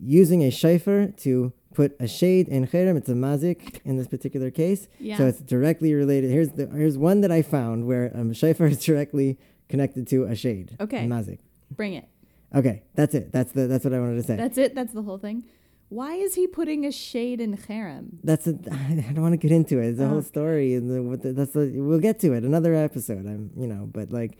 using 0.00 0.42
a 0.44 0.50
shofar 0.50 1.08
to 1.18 1.52
put 1.74 1.96
a 2.00 2.08
shade 2.08 2.48
in 2.48 2.66
cherem. 2.66 2.96
It's 2.96 3.08
a 3.08 3.14
mazik 3.14 3.80
in 3.84 3.96
this 3.96 4.08
particular 4.08 4.50
case. 4.50 4.88
Yeah. 4.98 5.16
So 5.16 5.26
it's 5.26 5.40
directly 5.40 5.94
related. 5.94 6.30
Here's 6.30 6.50
the 6.50 6.66
here's 6.66 6.98
one 6.98 7.20
that 7.20 7.30
I 7.30 7.42
found 7.42 7.86
where 7.86 8.10
um, 8.14 8.32
shofar 8.32 8.66
is 8.68 8.84
directly 8.84 9.38
connected 9.68 10.08
to 10.08 10.24
a 10.24 10.34
shade. 10.34 10.76
Okay. 10.80 11.04
A 11.04 11.08
mazik. 11.08 11.38
Bring 11.70 11.94
it. 11.94 12.08
Okay, 12.54 12.82
that's 12.94 13.14
it. 13.14 13.32
That's 13.32 13.52
the 13.52 13.66
that's 13.66 13.84
what 13.84 13.94
I 13.94 14.00
wanted 14.00 14.16
to 14.16 14.22
say. 14.22 14.36
That's 14.36 14.58
it. 14.58 14.74
That's 14.74 14.92
the 14.92 15.02
whole 15.02 15.18
thing. 15.18 15.44
Why 15.88 16.14
is 16.14 16.36
he 16.36 16.46
putting 16.46 16.86
a 16.86 16.92
shade 16.92 17.40
in 17.40 17.56
cherem? 17.56 18.18
that's 18.22 18.46
a, 18.46 18.50
I 18.70 19.12
don't 19.12 19.22
want 19.22 19.32
to 19.32 19.36
get 19.38 19.50
into 19.50 19.78
it. 19.80 19.88
It's 19.88 20.00
a 20.00 20.06
whole 20.08 20.22
story, 20.22 20.74
and 20.74 20.88
the, 20.88 21.02
what 21.02 21.22
the, 21.22 21.32
that's 21.32 21.52
the, 21.52 21.72
we'll 21.74 21.98
get 21.98 22.20
to 22.20 22.32
it 22.32 22.44
another 22.44 22.74
episode. 22.74 23.26
I'm 23.26 23.50
you 23.56 23.66
know, 23.66 23.88
but 23.92 24.12
like, 24.12 24.38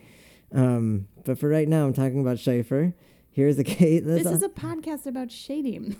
um, 0.53 1.07
but 1.25 1.37
for 1.37 1.49
right 1.49 1.67
now, 1.67 1.85
I'm 1.85 1.93
talking 1.93 2.21
about 2.21 2.39
shofar. 2.39 2.93
Here's 3.31 3.59
a 3.59 3.63
case. 3.65 4.03
This 4.05 4.25
is 4.25 4.43
a 4.43 4.49
podcast 4.49 5.05
about 5.05 5.31
shading. 5.31 5.97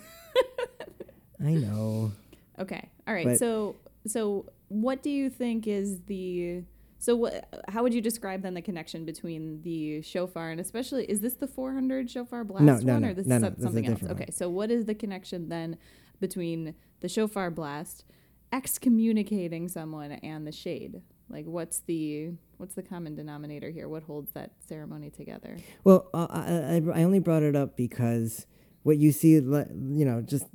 I 1.44 1.54
know. 1.54 2.12
Okay. 2.60 2.90
All 3.08 3.14
right. 3.14 3.26
But- 3.26 3.40
so 3.40 3.76
so 4.08 4.46
what 4.68 5.04
do 5.04 5.10
you 5.10 5.30
think 5.30 5.68
is 5.68 6.00
the 6.08 6.64
so 7.02 7.16
what 7.16 7.48
how 7.68 7.82
would 7.82 7.96
you 7.96 8.00
describe 8.02 8.44
then 8.44 8.54
the 8.54 8.62
connection 8.62 9.06
between 9.06 9.64
the 9.64 10.04
shofar 10.04 10.52
and 10.52 10.60
especially 10.62 11.04
is 11.06 11.20
this 11.20 11.34
the 11.34 11.48
400 11.48 12.12
shofar 12.12 12.44
blast 12.44 12.64
No, 12.64 12.78
no, 12.78 12.94
one 12.94 13.02
no, 13.02 13.08
or 13.10 13.14
this 13.16 13.26
no, 13.26 13.36
is 13.38 13.42
no, 13.42 13.48
some- 13.48 13.56
this 13.56 13.60
is 13.60 13.74
something 13.74 13.88
else? 13.88 14.04
Okay. 14.12 14.30
So 14.32 14.50
what 14.50 14.70
is 14.70 14.86
the 14.86 14.94
connection 14.94 15.50
then 15.50 15.78
between 16.20 16.76
the 17.00 17.10
shofar 17.10 17.50
blast 17.50 18.06
excommunicating 18.54 19.68
someone 19.68 20.12
and 20.12 20.46
the 20.46 20.52
shade? 20.52 21.02
Like 21.28 21.46
what's 21.46 21.80
the 21.80 22.34
what's 22.58 22.76
the 22.76 22.84
common 22.84 23.16
denominator 23.16 23.72
here? 23.72 23.90
What 23.90 24.04
holds 24.04 24.32
that 24.34 24.52
ceremony 24.60 25.10
together? 25.10 25.58
Well, 25.84 26.08
uh, 26.14 26.28
I, 26.30 26.76
I, 26.76 27.00
I 27.00 27.04
only 27.04 27.20
brought 27.20 27.42
it 27.42 27.56
up 27.56 27.76
because 27.76 28.46
what 28.84 28.98
you 28.98 29.12
see, 29.12 29.32
you 29.34 30.06
know, 30.06 30.22
just 30.22 30.46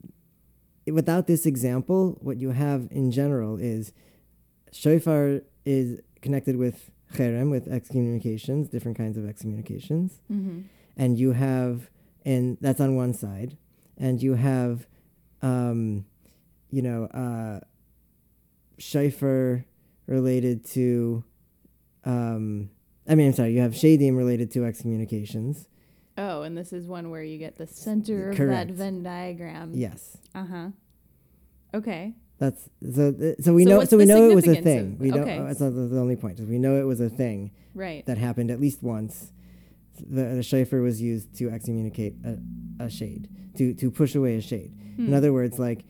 without 0.87 1.27
this 1.27 1.45
example, 1.45 2.19
what 2.21 2.37
you 2.37 2.51
have 2.51 2.87
in 2.93 3.11
general 3.11 3.57
is 3.57 3.93
shofar 4.71 5.41
is 5.65 6.01
connected 6.23 6.57
with 6.57 6.91
cherem, 7.15 7.51
with 7.51 7.69
excommunications, 7.69 8.69
different 8.69 8.97
kinds 8.99 9.17
of 9.17 9.29
excommunications, 9.29 10.21
Mm-hmm. 10.31 10.61
and 10.97 11.19
you 11.19 11.33
have, 11.33 11.89
and 12.25 12.59
that's 12.61 12.81
on 12.81 12.97
one 12.97 13.15
side, 13.15 13.57
and 13.97 14.23
you 14.23 14.35
have, 14.35 14.87
um, 15.43 16.05
you 16.71 16.83
know, 16.83 17.05
uh, 17.07 17.61
shofar 18.79 19.65
related 20.07 20.65
to, 20.65 21.25
um, 22.05 22.71
I 23.09 23.15
mean, 23.15 23.29
I'm 23.29 23.33
sorry, 23.33 23.53
you 23.55 23.61
have 23.61 23.73
shadim 23.73 24.17
related 24.17 24.51
to 24.53 24.65
excommunications. 24.65 25.69
Oh, 26.19 26.43
and 26.43 26.57
this 26.57 26.73
is 26.73 26.87
one 26.87 27.11
where 27.11 27.23
you 27.23 27.39
get 27.39 27.57
the 27.57 27.67
center 27.67 28.31
of 28.31 28.37
that 28.39 28.69
Venn 28.69 29.03
diagram. 29.03 29.73
Yes. 29.75 30.17
Uh 30.35 30.47
huh. 30.47 30.69
Okay. 31.75 32.15
That's 32.39 32.69
so. 32.95 33.13
th- 33.13 33.37
So 33.41 33.55
we 33.55 33.65
So 33.65 33.71
know. 33.71 33.85
So 33.85 33.97
we 33.97 34.05
know 34.05 34.31
it 34.31 34.35
was 34.35 34.47
a 34.47 34.61
thing. 34.61 34.99
We 34.99 35.11
know. 35.11 35.23
okay. 35.23 35.39
oh, 35.39 35.47
That's 35.47 35.61
not 35.61 35.71
the, 35.71 35.99
only 35.99 36.17
point. 36.17 36.39
We 36.41 36.59
know 36.59 36.77
it 36.79 36.85
was 36.85 37.01
a 37.01 37.09
thing 37.09 37.51
Right. 37.75 38.05
that 38.07 38.19
happened 38.19 38.51
at 38.51 38.61
least 38.61 38.83
once. 38.83 39.33
The, 39.99 40.25
the 40.25 40.43
shofar 40.43 40.81
was 40.83 41.01
used 41.01 41.35
to 41.39 41.49
excommunicate 41.51 42.15
a, 42.25 42.39
a 42.85 42.91
shade, 42.91 43.29
to 43.57 43.73
to 43.75 43.91
push 43.91 44.15
away 44.15 44.37
a 44.37 44.43
shade. 44.43 44.73
In 44.99 45.07
Hmm. 45.07 45.15
other 45.15 45.33
words, 45.33 45.59
like 45.59 45.85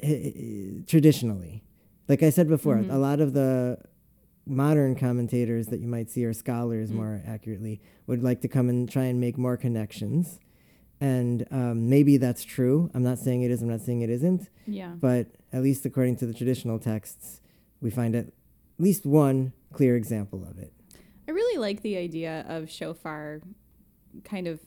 eh, 0.00 0.12
eh, 0.12 0.32
traditionally, 0.86 1.64
like 2.08 2.22
I 2.22 2.28
said 2.30 2.48
before, 2.48 2.76
Mhm. 2.76 2.92
a 2.92 2.98
lot 2.98 3.20
of 3.20 3.32
the 3.32 3.78
modern 4.46 4.94
commentators 4.94 5.68
that 5.68 5.80
you 5.80 5.88
might 5.88 6.08
see 6.10 6.24
or 6.24 6.32
scholars 6.32 6.90
Mm. 6.90 6.94
more 6.96 7.22
accurately 7.26 7.80
would 8.06 8.22
like 8.22 8.42
to 8.42 8.48
come 8.48 8.68
and 8.68 8.88
try 8.88 9.04
and 9.04 9.18
make 9.18 9.36
more 9.38 9.56
connections. 9.56 10.38
And 11.00 11.46
um, 11.50 11.88
maybe 11.90 12.16
that's 12.16 12.42
true. 12.44 12.90
I'm 12.94 13.02
not 13.02 13.18
saying 13.18 13.42
it 13.42 13.50
is. 13.50 13.60
I'm 13.62 13.68
not 13.68 13.80
saying 13.82 14.00
it 14.00 14.10
isn't 14.10 14.48
Yeah. 14.66 14.92
but 14.98 15.26
at 15.52 15.62
least 15.62 15.84
according 15.84 16.16
to 16.16 16.26
the 16.26 16.32
traditional 16.34 16.78
texts, 16.78 17.40
we 17.80 17.90
find 17.90 18.14
at 18.16 18.26
least 18.78 19.04
one 19.04 19.52
clear 19.72 19.96
example 19.96 20.42
of 20.48 20.58
it. 20.58 20.72
I 21.28 21.32
really 21.32 21.58
like 21.58 21.82
the 21.82 21.96
idea 21.96 22.44
of 22.48 22.70
shofar 22.70 23.40
kind 24.24 24.46
of 24.48 24.60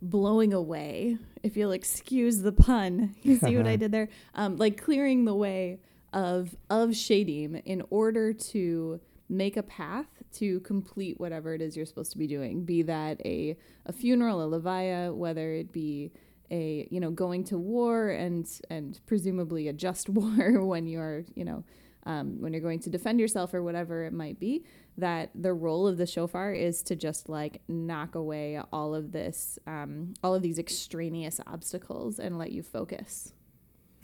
blowing 0.00 0.52
away, 0.52 1.18
if 1.42 1.56
you'll 1.56 1.72
excuse 1.72 2.38
the 2.40 2.52
pun. 2.52 3.14
You 3.22 3.36
see 3.36 3.56
what 3.56 3.66
I 3.66 3.76
did 3.82 3.92
there? 3.92 4.08
Um, 4.34 4.56
like 4.56 4.80
clearing 4.80 5.24
the 5.24 5.34
way 5.34 5.80
of 6.12 6.54
of 6.70 6.90
shadim 6.90 7.60
in 7.64 7.82
order 7.90 8.32
to 8.32 9.00
make 9.28 9.56
a 9.56 9.62
path 9.62 10.06
to 10.32 10.60
complete 10.60 11.18
whatever 11.18 11.54
it 11.54 11.60
is 11.60 11.76
you're 11.76 11.86
supposed 11.86 12.12
to 12.12 12.18
be 12.18 12.26
doing. 12.26 12.64
Be 12.64 12.82
that 12.82 13.20
a 13.24 13.56
a 13.84 13.92
funeral, 13.92 14.42
a 14.42 14.60
levaya, 14.60 15.14
whether 15.14 15.52
it 15.52 15.72
be 15.72 16.12
a 16.50 16.86
you 16.90 17.00
know 17.00 17.10
going 17.10 17.44
to 17.44 17.58
war 17.58 18.08
and 18.10 18.48
and 18.70 19.00
presumably 19.06 19.68
a 19.68 19.72
just 19.72 20.08
war 20.18 20.64
when 20.64 20.86
you're 20.86 21.24
you 21.34 21.44
know 21.44 21.64
um, 22.04 22.40
when 22.40 22.52
you're 22.52 22.62
going 22.62 22.78
to 22.78 22.88
defend 22.90 23.18
yourself 23.18 23.52
or 23.52 23.64
whatever 23.64 24.04
it 24.04 24.12
might 24.12 24.38
be 24.38 24.64
that 24.96 25.30
the 25.34 25.52
role 25.52 25.88
of 25.88 25.98
the 25.98 26.06
shofar 26.06 26.52
is 26.52 26.80
to 26.84 26.94
just 26.94 27.28
like 27.28 27.62
knock 27.66 28.14
away 28.14 28.60
all 28.72 28.94
of 28.94 29.10
this 29.10 29.58
um, 29.66 30.14
all 30.22 30.32
of 30.32 30.40
these 30.40 30.56
extraneous 30.56 31.40
obstacles 31.48 32.20
and 32.20 32.38
let 32.38 32.52
you 32.52 32.62
focus 32.62 33.32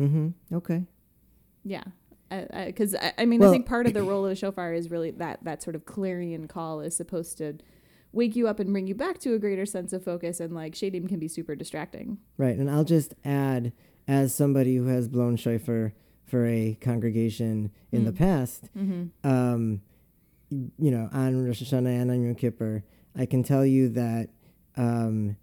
Mm-hmm. 0.00 0.57
Okay. 0.57 0.83
yeah 1.62 1.85
because 2.67 2.95
I, 2.95 3.12
I 3.19 3.25
mean 3.25 3.41
Well- 3.41 3.51
i 3.51 3.53
think 3.53 3.67
part 3.67 3.87
of 3.87 3.95
the 3.95 4.03
role 4.11 4.25
of 4.25 4.31
the 4.31 4.37
shofar 4.37 4.73
is 4.75 4.91
really 4.91 5.11
that 5.12 5.43
that 5.45 5.62
sort 5.62 5.77
of 5.77 5.85
clarion 5.85 6.49
call 6.49 6.81
is 6.81 6.97
supposed 6.97 7.39
to 7.39 7.59
wake 8.12 8.37
you 8.37 8.47
up 8.49 8.61
and 8.61 8.71
bring 8.73 8.87
you 8.87 8.95
back 8.95 9.19
to 9.21 9.35
a 9.35 9.39
greater 9.39 9.65
sense 9.67 9.93
of 9.93 10.05
focus 10.05 10.39
and 10.41 10.55
like 10.55 10.75
shadim 10.75 11.09
can 11.09 11.19
be 11.19 11.29
super 11.29 11.55
distracting 11.55 12.19
Right. 12.37 12.57
And 12.57 12.71
I'll 12.71 12.85
just 12.85 13.15
add, 13.25 13.73
as 14.09 14.35
somebody 14.35 14.77
who 14.77 14.87
has 14.87 15.09
blown 15.09 15.37
shofar 15.37 15.93
for 16.27 16.47
a 16.47 16.77
congregation 16.81 17.71
in 17.91 18.05
the 18.05 18.12
Mm. 18.12 18.17
past, 18.19 18.69
mm-hmm. 18.77 19.29
um, 19.29 19.81
you 20.51 20.91
know, 20.91 21.09
on 21.12 21.45
Rosh 21.45 21.62
Hashanah 21.62 22.01
and 22.03 22.11
on 22.11 22.23
Yom 22.23 22.35
Kippur, 22.35 22.83
I 23.17 23.27
can 23.27 23.43
tell 23.43 23.65
you 23.65 23.89
that 23.91 24.29
um, 24.77 25.37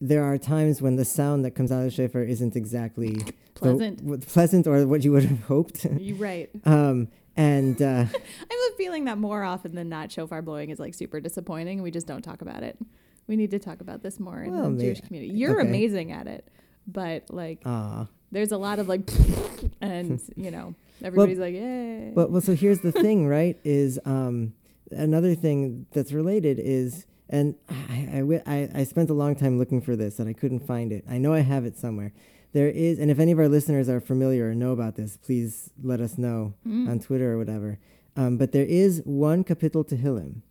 there 0.00 0.24
are 0.24 0.38
times 0.38 0.80
when 0.80 0.96
the 0.96 1.04
sound 1.04 1.44
that 1.44 1.52
comes 1.52 1.70
out 1.70 1.78
of 1.78 1.84
the 1.84 1.90
shofar 1.90 2.22
isn't 2.22 2.56
exactly 2.56 3.14
the- 3.14 3.32
pleasant 3.54 3.98
w- 3.98 4.18
pleasant 4.18 4.66
or 4.66 4.86
what 4.86 5.04
you 5.04 5.12
would 5.12 5.24
have 5.24 5.42
hoped. 5.44 5.84
you're 5.98 6.16
right 6.16 6.48
um, 6.64 7.08
and 7.36 7.80
uh, 7.80 7.84
I 7.86 7.94
have 8.04 8.72
a 8.72 8.76
feeling 8.76 9.04
that 9.04 9.18
more 9.18 9.42
often 9.44 9.74
than 9.74 9.88
not, 9.88 10.10
shofar 10.10 10.42
blowing 10.42 10.70
is 10.70 10.78
like 10.78 10.94
super 10.94 11.20
disappointing. 11.20 11.82
We 11.82 11.90
just 11.90 12.06
don't 12.06 12.22
talk 12.22 12.42
about 12.42 12.62
it. 12.62 12.78
We 13.26 13.36
need 13.36 13.50
to 13.52 13.58
talk 13.58 13.80
about 13.80 14.02
this 14.02 14.18
more 14.18 14.42
in 14.42 14.52
Well, 14.52 14.64
the 14.64 14.70
may- 14.70 14.84
Jewish 14.84 15.00
community. 15.02 15.32
You're 15.34 15.60
okay. 15.60 15.68
amazing 15.68 16.10
at 16.12 16.26
it, 16.26 16.48
but 16.86 17.30
like, 17.30 17.62
ah. 17.64 18.08
there's 18.32 18.52
a 18.52 18.58
lot 18.58 18.78
of 18.78 18.88
like, 18.88 19.08
and 19.80 20.20
you 20.36 20.50
know, 20.50 20.74
everybody's 21.02 21.38
like, 21.38 21.54
yay. 21.54 22.12
But 22.14 22.30
well, 22.30 22.40
so 22.40 22.54
here's 22.54 22.80
the 22.80 22.92
thing, 22.92 23.28
right? 23.28 23.56
Is 23.64 23.98
um, 24.04 24.54
another 24.90 25.34
thing 25.34 25.86
that's 25.92 26.12
related 26.12 26.58
is, 26.58 27.06
and 27.28 27.54
I, 27.68 27.99
I, 28.12 28.42
I, 28.46 28.68
I 28.80 28.84
spent 28.84 29.10
a 29.10 29.14
long 29.14 29.34
time 29.34 29.58
looking 29.58 29.80
for 29.80 29.96
this 29.96 30.18
and 30.18 30.28
I 30.28 30.32
couldn't 30.32 30.60
find 30.60 30.92
it. 30.92 31.04
I 31.08 31.18
know 31.18 31.32
I 31.32 31.40
have 31.40 31.64
it 31.64 31.76
somewhere. 31.76 32.12
There 32.52 32.68
is, 32.68 32.98
and 32.98 33.10
if 33.10 33.18
any 33.20 33.32
of 33.32 33.38
our 33.38 33.48
listeners 33.48 33.88
are 33.88 34.00
familiar 34.00 34.50
or 34.50 34.54
know 34.54 34.72
about 34.72 34.96
this, 34.96 35.16
please 35.16 35.70
let 35.82 36.00
us 36.00 36.18
know 36.18 36.54
Mm. 36.66 36.88
on 36.90 36.98
Twitter 36.98 37.32
or 37.32 37.38
whatever. 37.38 37.78
Um, 38.16 38.36
but 38.38 38.50
there 38.52 38.64
is 38.64 39.00
one 39.04 39.44
kapitel 39.44 39.86
Tehillim 39.88 40.42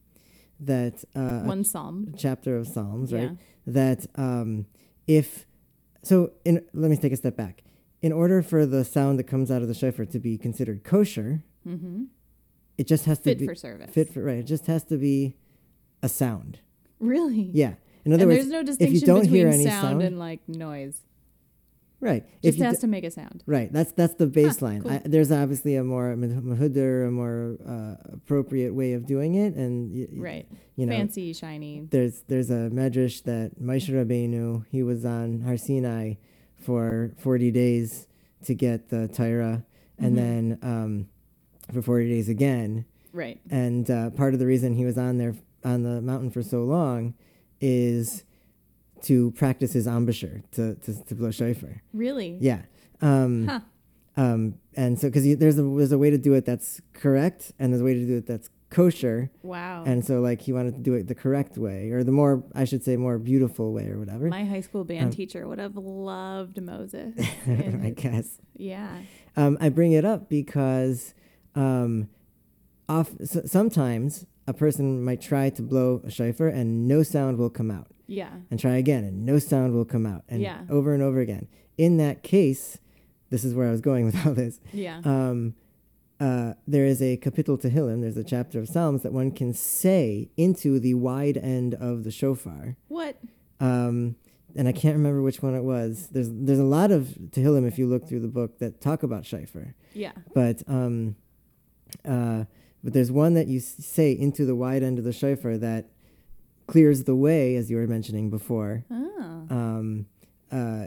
that 0.61 1.03
uh, 1.15 1.41
One 1.41 1.63
psalm. 1.63 2.13
chapter 2.17 2.55
of 2.57 2.67
Psalms, 2.67 3.11
Yeah. 3.11 3.19
right? 3.19 3.37
That 3.67 4.05
um, 4.15 4.65
if 5.07 5.45
so, 6.03 6.31
in 6.45 6.63
let 6.73 6.89
me 6.89 6.95
take 6.97 7.11
a 7.11 7.17
step 7.17 7.35
back. 7.35 7.63
In 8.01 8.13
order 8.13 8.41
for 8.41 8.65
the 8.65 8.85
sound 8.85 9.19
that 9.19 9.25
comes 9.25 9.51
out 9.51 9.61
of 9.61 9.67
the 9.67 9.73
shofar 9.73 10.05
to 10.05 10.19
be 10.19 10.37
considered 10.37 10.83
kosher, 10.85 11.43
Mm-hmm. 11.67 12.05
it 12.77 12.87
just 12.87 13.03
has 13.05 13.17
to 13.19 13.23
Fit 13.31 13.39
be 13.39 13.45
for 13.45 13.55
service. 13.55 13.91
fit 13.91 14.13
for 14.13 14.23
right. 14.23 14.37
It 14.37 14.43
just 14.47 14.67
has 14.67 14.85
to 14.85 14.97
be 14.97 15.35
a 16.01 16.07
sound. 16.07 16.59
Really? 16.99 17.49
Yeah. 17.53 17.73
In 18.05 18.13
other 18.13 18.23
and 18.23 18.31
words, 18.31 18.43
there's 18.47 18.51
no 18.51 18.63
distinction 18.63 19.21
between 19.21 19.51
sound, 19.63 19.81
sound- 19.81 20.01
and 20.01 20.17
like 20.19 20.47
noise. 20.47 21.01
right. 21.99 22.23
Just 22.41 22.57
if 22.57 22.63
has 22.65 22.75
d- 22.77 22.81
to 22.81 22.87
make 22.87 23.03
a 23.03 23.11
sound. 23.11 23.43
right. 23.45 23.71
That's 23.71 23.91
that's 23.91 24.13
the 24.15 24.27
baseline. 24.27 24.81
cool. 24.83 24.91
I, 24.91 25.01
there's 25.05 25.31
obviously 25.31 25.75
a 25.75 25.83
more 25.83 26.15
mahuder, 26.15 27.07
a 27.07 27.11
more 27.11 27.57
uh, 27.67 27.95
appropriate 28.13 28.73
way 28.73 28.93
of 28.93 29.05
doing 29.05 29.35
it, 29.35 29.55
and 29.55 29.91
y- 29.93 30.07
Right. 30.13 30.47
you 30.75 30.85
know, 30.85 30.93
Fancy, 30.95 31.33
shiny. 31.33 31.87
there's 31.91 32.21
there's 32.27 32.49
a 32.49 32.69
medrash 32.71 33.23
that 33.23 33.61
Moshe 33.61 33.89
Rabbeinu 33.89 34.65
he 34.71 34.81
was 34.81 35.03
on 35.05 35.41
Har 35.41 35.57
Sinai 35.57 36.15
for 36.55 37.11
40 37.17 37.51
days 37.51 38.07
to 38.45 38.53
get 38.53 38.89
the 38.89 39.07
Torah, 39.09 39.63
and 39.97 40.13
Mhm. 40.13 40.15
then 40.15 40.59
um, 40.61 41.07
for 41.73 41.81
40 41.81 42.07
days 42.09 42.29
again. 42.29 42.85
Right. 43.11 43.39
And 43.49 43.89
uh, 43.91 44.11
part 44.11 44.33
of 44.33 44.39
the 44.39 44.45
reason 44.45 44.73
he 44.75 44.85
was 44.85 44.97
on 44.97 45.17
there 45.17 45.35
on 45.63 45.83
the 45.83 46.01
mountain 46.01 46.29
for 46.31 46.41
so 46.43 46.63
long 46.63 47.13
is 47.61 48.23
to 49.01 49.31
practice 49.31 49.73
his 49.73 49.87
embouchure 49.87 50.41
to 50.51 50.75
to, 50.75 51.03
to 51.05 51.15
blow 51.15 51.31
shofar. 51.31 51.81
Really? 51.93 52.37
Yeah. 52.39 52.61
Um, 53.01 53.47
Huh. 53.47 53.59
um, 54.17 54.55
and 54.75 54.99
so 54.99 55.07
because 55.09 55.23
there's 55.37 55.57
a 55.57 55.63
there's 55.63 55.91
a 55.91 55.97
way 55.97 56.09
to 56.09 56.17
do 56.17 56.33
it 56.33 56.45
that's 56.45 56.81
correct, 56.93 57.51
and 57.59 57.71
there's 57.71 57.81
a 57.81 57.85
way 57.85 57.93
to 57.93 58.05
do 58.05 58.17
it 58.17 58.25
that's 58.27 58.49
kosher. 58.69 59.31
Wow. 59.41 59.83
And 59.85 60.05
so, 60.05 60.19
like, 60.21 60.41
he 60.41 60.51
wanted 60.53 60.75
to 60.75 60.81
do 60.81 60.93
it 60.93 61.07
the 61.07 61.15
correct 61.15 61.57
way, 61.57 61.89
or 61.91 62.03
the 62.03 62.11
more, 62.11 62.43
I 62.53 62.65
should 62.65 62.83
say, 62.83 62.97
more 62.97 63.17
beautiful 63.17 63.73
way, 63.73 63.87
or 63.87 63.97
whatever. 63.97 64.27
My 64.27 64.43
high 64.45 64.61
school 64.61 64.83
band 64.83 65.05
Um, 65.05 65.11
teacher 65.11 65.47
would 65.47 65.57
have 65.59 65.75
loved 65.75 66.61
Moses. 66.61 67.15
I 67.47 67.93
guess. 67.95 68.37
yeah. 68.55 68.99
Um, 69.37 69.57
I 69.61 69.69
bring 69.69 69.93
it 69.93 70.05
up 70.05 70.29
because 70.29 71.13
um, 71.55 72.09
off, 72.87 73.09
s 73.19 73.37
sometimes 73.45 74.25
a 74.49 74.53
person 74.53 75.03
might 75.03 75.21
try 75.21 75.49
to 75.57 75.61
blow 75.61 76.01
a 76.03 76.11
shofar 76.11 76.47
and 76.47 76.87
no 76.87 77.03
sound 77.03 77.37
will 77.37 77.49
come 77.59 77.69
out, 77.77 77.87
Yeah. 78.07 78.31
and 78.49 78.59
try 78.59 78.75
again 78.77 79.03
and 79.03 79.25
no 79.25 79.37
sound 79.39 79.73
will 79.73 79.85
come 79.95 80.05
out, 80.13 80.23
and 80.27 80.41
Yeah. 80.41 80.61
over 80.69 80.93
and 80.95 81.01
over 81.03 81.19
again. 81.19 81.47
In 81.77 81.97
that 81.97 82.23
case, 82.23 82.79
this 83.29 83.43
is 83.45 83.53
where 83.53 83.67
I 83.67 83.71
was 83.71 83.81
going 83.81 84.05
with 84.09 84.17
all 84.25 84.33
this. 84.33 84.59
Yeah. 84.73 85.01
um, 85.05 85.55
uh, 86.19 86.53
there 86.67 86.85
is 86.85 87.01
a 87.01 87.15
kapitel 87.17 87.57
Tehillim, 87.61 88.01
there's 88.01 88.17
a 88.17 88.23
chapter 88.35 88.59
of 88.59 88.67
Psalms 88.67 89.03
that 89.03 89.13
one 89.13 89.31
can 89.31 89.53
say 89.53 90.29
into 90.35 90.77
the 90.79 90.93
wide 90.95 91.37
end 91.37 91.73
of 91.75 92.03
the 92.03 92.11
shofar. 92.11 92.75
what? 92.89 93.15
Um, 93.61 94.15
and 94.55 94.67
I 94.67 94.71
can't 94.73 94.95
remember 94.97 95.21
which 95.21 95.41
one 95.43 95.53
it 95.53 95.63
was. 95.63 96.07
There's 96.11 96.29
there's 96.31 96.59
a 96.59 96.63
lot 96.79 96.91
of 96.91 97.03
Tehillim 97.35 97.67
if 97.67 97.77
you 97.79 97.85
look 97.87 98.07
through 98.07 98.21
the 98.21 98.27
book 98.39 98.57
that 98.59 98.81
talk 98.81 99.03
about 99.03 99.23
shofar, 99.25 99.75
Yeah. 99.93 100.13
but 100.33 100.63
um, 100.67 101.15
uh, 102.03 102.45
but 102.83 102.93
there's 102.93 103.11
one 103.11 103.33
that 103.33 103.47
you 103.47 103.59
say 103.59 104.11
into 104.11 104.45
the 104.45 104.55
wide 104.55 104.83
end 104.83 104.97
of 104.99 105.03
the 105.05 105.13
shofar 105.13 105.57
that 105.57 105.89
clears 106.67 107.03
the 107.05 107.15
way, 107.15 107.55
as 107.55 107.69
you 107.69 107.77
were 107.77 107.87
mentioning 107.87 108.29
before. 108.29 108.83
Oh. 108.91 109.45
Um, 109.49 110.05
uh, 110.51 110.85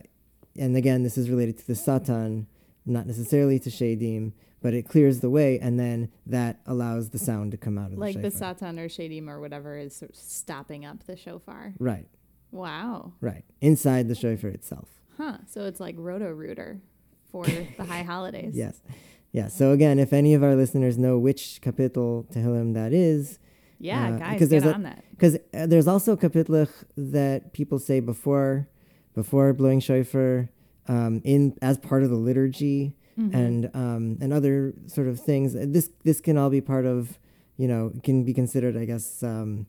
and 0.56 0.76
again, 0.76 1.02
this 1.02 1.16
is 1.18 1.28
related 1.30 1.58
to 1.58 1.66
the 1.66 1.74
Satan, 1.74 2.46
not 2.86 3.06
necessarily 3.06 3.58
to 3.60 3.70
Shadim, 3.70 4.32
but 4.60 4.74
it 4.74 4.88
clears 4.88 5.20
the 5.20 5.30
way, 5.30 5.58
and 5.58 5.78
then 5.80 6.08
that 6.26 6.60
allows 6.66 7.10
the 7.10 7.18
sound 7.18 7.50
to 7.50 7.56
come 7.56 7.76
out 7.78 7.92
of 7.92 7.98
like 7.98 8.14
the 8.14 8.22
Like 8.22 8.32
the 8.32 8.38
satan 8.38 8.78
or 8.78 8.88
shadim 8.88 9.26
or 9.28 9.40
whatever 9.40 9.76
is 9.76 9.96
sort 9.96 10.10
of 10.12 10.16
stopping 10.16 10.84
up 10.84 11.04
the 11.04 11.16
shofar. 11.16 11.74
Right, 11.80 12.06
Wow. 12.52 13.12
right. 13.20 13.44
Inside 13.60 14.06
the 14.08 14.14
shofar 14.14 14.50
itself. 14.50 14.88
Huh. 15.16 15.38
So 15.48 15.64
it's 15.64 15.80
like 15.80 15.96
roto 15.98 16.30
rooter 16.30 16.80
for 17.32 17.44
the 17.76 17.84
high 17.84 18.02
holidays. 18.04 18.54
Yes. 18.54 18.80
Yeah. 19.32 19.48
So 19.48 19.72
again, 19.72 19.98
if 19.98 20.12
any 20.12 20.34
of 20.34 20.42
our 20.42 20.54
listeners 20.54 20.98
know 20.98 21.18
which 21.18 21.60
kapitel 21.62 22.26
Tehillim 22.32 22.74
that 22.74 22.92
is, 22.92 23.38
Yeah, 23.78 24.14
Uh, 24.14 24.18
guys, 24.18 24.32
because 24.34 24.48
get 24.48 24.62
there's 24.62 24.76
a- 24.76 24.78
that. 24.82 25.04
because 25.10 25.36
uh, 25.54 25.66
there's 25.66 25.88
also 25.88 26.14
kapitlich 26.16 26.70
that 26.96 27.52
people 27.52 27.78
say 27.80 27.98
before, 27.98 28.68
before 29.14 29.52
blowing 29.52 29.80
shofar, 29.80 30.48
um, 30.86 31.20
in 31.24 31.56
as 31.62 31.78
part 31.78 32.02
of 32.04 32.10
the 32.10 32.16
liturgy, 32.16 32.94
Mhm. 33.18 33.34
and 33.34 33.70
um, 33.74 34.18
and 34.20 34.32
other 34.32 34.72
sort 34.86 35.08
of 35.08 35.18
things. 35.20 35.56
Uh, 35.56 35.66
This 35.68 35.90
this 36.04 36.20
can 36.20 36.36
all 36.38 36.48
be 36.48 36.60
part 36.60 36.86
of, 36.86 37.18
you 37.56 37.66
know, 37.66 37.92
can 38.04 38.22
be 38.24 38.32
considered, 38.32 38.76
I 38.76 38.84
guess. 38.84 39.22
Um, 39.22 39.66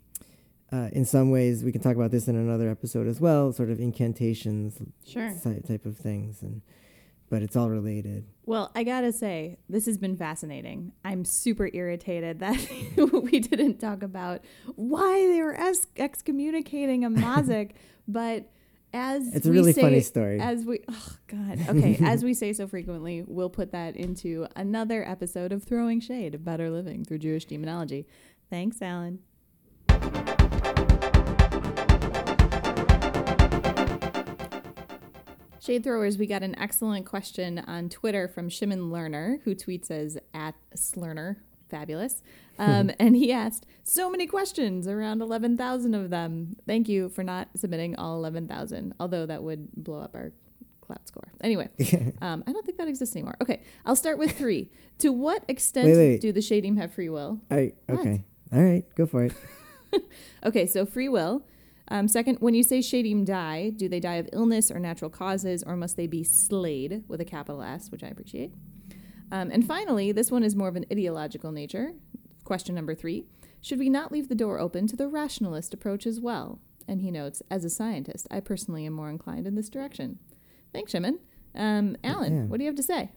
uh, 0.72 0.90
in 0.94 1.06
some 1.06 1.30
ways, 1.32 1.64
we 1.64 1.72
can 1.72 1.82
talk 1.82 1.96
about 1.96 2.12
this 2.12 2.28
in 2.28 2.36
another 2.36 2.70
episode 2.70 3.08
as 3.08 3.20
well. 3.20 3.52
Sort 3.52 3.70
of 3.72 3.80
incantations, 3.80 4.80
Sure. 5.06 5.34
type 5.68 5.86
of 5.86 5.98
things, 5.98 6.42
and 6.44 6.62
but 7.34 7.42
it's 7.42 7.56
all 7.56 7.68
related. 7.68 8.28
Well, 8.46 8.72
I 8.76 8.84
gotta 8.84 9.12
say, 9.12 9.58
this 9.68 9.88
has 9.88 9.98
been 9.98 10.16
fascinating. 10.16 10.92
I'm 11.04 11.26
super 11.26 11.68
irritated 11.74 12.42
that 12.42 12.60
we 13.24 13.40
didn't 13.40 13.80
talk 13.80 14.04
about 14.04 14.42
why 14.76 15.26
they 15.26 15.42
were 15.42 15.60
ex- 15.60 15.88
excommunicating 15.98 17.04
a 17.04 17.10
mazik, 17.10 17.72
but 18.08 18.52
as 18.94 19.34
It's 19.34 19.48
a 19.48 19.50
we 19.50 19.58
really 19.58 19.74
say, 19.74 19.82
funny 19.82 20.02
story. 20.02 20.40
As 20.40 20.64
we, 20.64 20.82
oh 20.88 21.16
God, 21.26 21.60
okay, 21.70 21.98
as 22.04 22.24
we 22.24 22.36
say 22.36 22.54
so 22.54 22.68
frequently, 22.68 23.24
we'll 23.26 23.50
put 23.50 23.72
that 23.72 23.96
into 23.96 24.46
another 24.56 25.04
episode 25.04 25.52
of 25.52 25.64
Throwing 25.64 26.00
Shade: 26.00 26.36
of 26.36 26.46
Better 26.46 26.70
Living 26.70 27.04
Through 27.04 27.18
Jewish 27.18 27.46
Demonology. 27.46 28.06
Thanks, 28.52 28.80
Alan. 28.80 29.22
Shade 35.64 35.86
throwers, 35.86 36.18
we 36.18 36.28
got 36.28 36.44
an 36.44 36.60
excellent 36.60 37.06
question 37.06 37.58
on 37.60 37.88
Twitter 37.88 38.28
from 38.28 38.50
Shimon 38.50 38.92
Lerner, 38.92 39.42
who 39.44 39.56
tweets 39.56 39.90
as 39.90 40.18
at 40.34 40.56
Slurner. 40.76 41.38
Fabulous. 41.70 42.22
Um, 42.60 42.92
and 43.00 43.16
he 43.16 43.32
asked, 43.32 43.66
so 43.84 44.12
many 44.12 44.28
questions, 44.28 44.88
around 44.88 45.24
11,000 45.24 45.96
of 45.96 46.12
them. 46.12 46.56
Thank 46.68 46.88
you 46.88 47.10
for 47.10 47.24
not 47.24 47.48
submitting 47.56 47.96
all 47.96 48.16
11,000, 48.18 48.94
although 49.00 49.26
that 49.26 49.42
would 49.42 49.70
blow 49.76 50.00
up 50.00 50.14
our 50.14 50.34
Klout 50.88 51.08
score. 51.08 51.32
Anyway, 51.42 51.70
um, 52.22 52.44
I 52.46 52.52
don't 52.54 52.64
think 52.64 52.78
that 52.78 52.88
exists 52.88 53.16
anymore. 53.16 53.38
Okay, 53.42 53.64
I'll 53.88 53.96
start 53.96 54.20
with 54.20 54.38
three. 54.38 54.70
to 55.00 55.12
what 55.12 55.44
extent 55.48 55.88
Wait, 55.88 55.98
wait. 55.98 56.22
do 56.22 56.32
the 56.32 56.42
Shadim 56.42 56.78
have 56.78 56.94
free 56.94 57.10
will? 57.10 57.42
All 57.50 57.58
right. 57.58 57.74
What? 57.88 58.02
Okay. 58.02 58.24
All 58.54 58.62
right. 58.62 58.86
Go 58.94 59.08
for 59.08 59.24
it. 59.24 59.34
Okay, 60.46 60.68
so 60.68 60.86
free 60.86 61.10
will. 61.10 61.44
Um, 61.90 62.08
second, 62.08 62.38
when 62.40 62.54
you 62.54 62.64
say 62.64 62.80
shadim 62.80 63.26
die, 63.26 63.70
do 63.70 63.90
they 63.90 64.00
die 64.00 64.16
of 64.16 64.30
illness 64.34 64.72
or 64.72 64.80
natural 64.80 65.10
causes, 65.12 65.64
or 65.64 65.76
must 65.76 65.98
they 65.98 66.08
be 66.08 66.24
slayed 66.24 67.04
with 67.08 67.20
a 67.22 67.26
capital 67.26 67.62
S, 67.62 67.92
which 67.92 68.04
I 68.04 68.08
appreciate? 68.08 68.54
Um, 69.32 69.50
and 69.52 69.66
finally, 69.68 70.12
this 70.12 70.32
one 70.32 70.44
is 70.44 70.56
more 70.56 70.68
of 70.70 70.76
an 70.76 70.86
ideological 70.92 71.52
nature. 71.52 71.94
Question 72.44 72.76
number 72.76 72.96
three 72.96 73.26
Should 73.62 73.80
we 73.80 73.90
not 73.90 74.12
leave 74.12 74.30
the 74.30 74.36
door 74.36 74.60
open 74.60 74.88
to 74.88 74.96
the 74.96 75.08
rationalist 75.08 75.74
approach 75.74 76.06
as 76.08 76.20
well? 76.20 76.60
And 76.88 77.02
he 77.02 77.12
notes, 77.12 77.42
as 77.50 77.64
a 77.64 77.70
scientist, 77.70 78.28
I 78.30 78.40
personally 78.42 78.86
am 78.86 78.94
more 78.94 79.10
inclined 79.10 79.48
in 79.48 79.56
this 79.56 79.70
direction. 79.70 80.20
Thanks, 80.74 80.92
Shimon. 80.92 81.20
Um, 81.56 81.96
Alan, 82.04 82.36
Yeah. 82.36 82.44
what 82.46 82.58
do 82.58 82.64
you 82.64 82.70
have 82.70 82.76
to 82.78 82.84
say? 82.84 83.12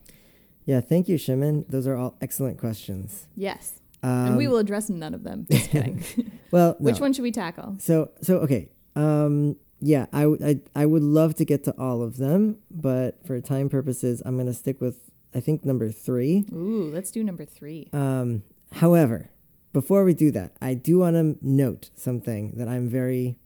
Yeah. 0.64 0.81
Thank 0.81 1.09
you, 1.09 1.17
Shimon. 1.19 1.64
Those 1.69 1.87
are 1.87 1.97
all 1.97 2.17
excellent 2.21 2.59
questions. 2.59 3.27
Yes. 3.37 3.81
Um, 4.07 4.27
and 4.27 4.37
we 4.37 4.47
will 4.49 4.59
address 4.59 4.88
none 4.88 5.14
of 5.14 5.23
them. 5.25 5.47
Just 5.51 5.71
kidding. 5.75 6.03
Well, 6.53 6.77
Which 6.79 6.97
no. 6.97 7.01
one 7.03 7.12
should 7.12 7.23
we 7.23 7.33
tackle? 7.33 7.77
So 7.81 8.11
so 8.23 8.37
okay. 8.38 8.69
Um 8.95 9.57
yeah, 9.81 10.07
I 10.12 10.27
would 10.27 10.42
I 10.42 10.61
I 10.75 10.87
would 10.87 11.03
love 11.03 11.35
to 11.37 11.45
get 11.45 11.64
to 11.64 11.73
all 11.79 12.03
of 12.03 12.16
them, 12.16 12.59
but 12.71 13.27
for 13.27 13.40
time 13.40 13.69
purposes, 13.69 14.23
I'm 14.25 14.37
going 14.37 14.47
to 14.47 14.55
stick 14.55 14.81
with 14.81 15.11
I 15.35 15.40
think 15.40 15.64
number 15.64 15.90
3. 15.90 16.47
Ooh, 16.53 16.90
let's 16.95 17.11
do 17.11 17.23
number 17.25 17.45
three. 17.45 17.88
Um 17.92 18.42
however, 18.73 19.31
before 19.73 20.05
we 20.05 20.14
do 20.14 20.31
that, 20.31 20.53
I 20.62 20.73
do 20.75 20.99
want 21.01 21.16
to 21.16 21.37
note 21.42 21.90
something 21.97 22.53
that 22.59 22.69
I'm 22.69 22.88
very 22.88 23.37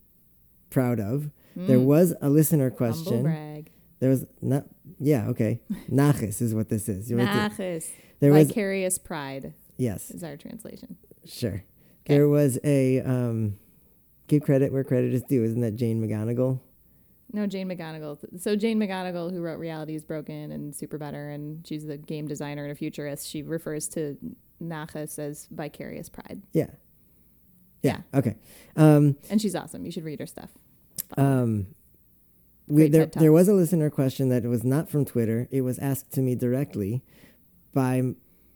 proud 0.69 1.01
of. 1.01 1.31
There 1.57 1.79
Mm, 1.79 1.85
was 1.87 2.15
a 2.23 2.29
listener 2.31 2.71
question. 2.71 3.23
brag. 3.25 3.71
There 3.99 4.11
was 4.11 4.25
not 4.41 4.65
yeah, 5.01 5.27
okay. 5.29 5.61
Nachis 5.91 6.41
is 6.43 6.55
what 6.55 6.69
this 6.69 6.89
is. 6.89 7.09
There. 7.09 7.19
Nachis. 7.19 7.89
There 8.21 8.33
was 8.33 8.49
Vicarious 8.49 8.99
pride 8.99 9.55
yes, 9.81 10.11
is 10.11 10.23
our 10.23 10.37
translation. 10.37 10.97
sure. 11.25 11.65
'Kay. 12.05 12.15
There 12.15 12.29
was 12.29 12.59
a 12.65 13.01
um 13.01 13.59
give 14.29 14.43
credit 14.43 14.73
where 14.73 14.85
credit 14.85 15.13
is 15.13 15.23
due. 15.23 15.43
Isn't 15.45 15.61
that 15.61 15.77
Jane 15.77 16.01
McGonigal? 16.01 16.61
No, 17.33 17.47
Jane 17.47 17.69
McGonigal. 17.69 18.41
So 18.41 18.57
Jane 18.57 18.79
McGonigal, 18.81 19.31
who 19.33 19.41
wrote 19.41 19.59
Reality 19.59 19.95
is 19.95 20.03
Broken 20.05 20.51
and 20.51 20.73
SuperBetter, 20.75 21.35
and 21.35 21.65
she's 21.67 21.87
the 21.87 21.97
game 21.97 22.27
designer 22.27 22.63
and 22.65 22.73
a 22.73 22.75
futurist. 22.75 23.29
She 23.29 23.43
refers 23.43 23.87
to 23.91 24.17
Nachas 24.61 25.19
as 25.19 25.47
vicarious 25.51 26.09
pride, 26.09 26.43
Yeah. 26.53 26.71
Yeah. 27.83 28.01
Okay. 28.13 28.35
Um, 28.77 29.17
and 29.31 29.41
she's 29.41 29.55
awesome. 29.55 29.85
You 29.87 29.91
should 29.93 30.05
read 30.05 30.19
her 30.21 30.27
stuff. 30.27 30.51
um, 31.17 31.69
we, 32.67 32.89
there, 32.89 33.07
there 33.07 33.33
was 33.33 33.49
a 33.49 33.55
listener 33.55 33.91
question 33.91 34.29
that 34.29 34.45
was 34.45 34.63
not 34.65 34.89
from 34.91 35.05
Twitter. 35.05 35.49
It 35.51 35.63
was 35.63 35.79
asked 35.79 36.13
to 36.13 36.21
me 36.21 36.35
directly 36.35 37.03
by 37.73 38.15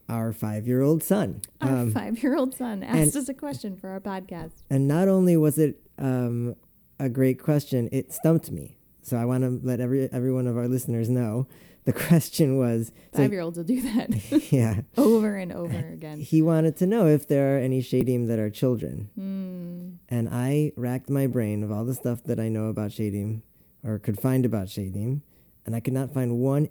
our 0.09 0.33
five-year-old 0.33 1.03
son. 1.03 1.41
Our 1.61 1.77
Um, 1.77 1.91
five-year-old 1.93 2.55
son 2.55 2.83
and- 2.83 3.01
asked 3.01 3.17
us 3.17 3.29
a 3.29 3.35
question 3.35 3.77
for 3.77 3.89
our 3.91 4.01
podcast. 4.01 4.53
and 4.71 4.87
not 4.87 5.09
only 5.09 5.37
was 5.37 5.59
it 5.59 5.81
um, 5.99 6.57
a 6.99 7.09
great 7.09 7.41
question, 7.43 7.89
it 7.93 8.13
stumped 8.13 8.51
me. 8.51 8.77
So 9.03 9.17
I 9.17 9.25
want 9.25 9.45
to 9.45 9.61
let 9.67 9.81
every 9.81 10.11
every 10.13 10.33
one 10.33 10.47
of 10.47 10.57
our 10.57 10.67
listeners 10.69 11.09
know. 11.11 11.47
The 11.85 11.93
question 12.09 12.57
was, 12.57 12.93
so- 13.13 13.19
Five-year-olds 13.19 13.59
will 13.59 13.65
do 13.65 13.83
that 13.83 14.53
yeah, 14.53 14.81
over 14.97 15.37
and 15.37 15.53
over 15.53 15.77
again. 15.77 16.19
he 16.21 16.41
wanted 16.43 16.77
to 16.79 16.87
know 16.87 17.07
if 17.07 17.29
there 17.29 17.55
are 17.57 17.59
any 17.59 17.81
shadim 17.83 18.27
that 18.29 18.39
are 18.39 18.49
children. 18.51 19.11
Hmm. 19.15 19.91
And 20.09 20.29
I 20.31 20.73
racked 20.77 21.11
my 21.11 21.27
brain 21.27 21.63
of 21.63 21.71
all 21.71 21.85
the 21.85 21.95
stuff 21.95 22.23
that 22.25 22.39
I 22.41 22.49
know 22.49 22.67
about 22.67 22.91
Shadim 22.91 23.43
or 23.83 23.99
could 23.99 24.19
find 24.21 24.45
about 24.47 24.69
Shadim, 24.69 25.21
and 25.67 25.75
I 25.77 25.81
could 25.81 25.93
not 25.95 26.13
find 26.15 26.39
one 26.39 26.67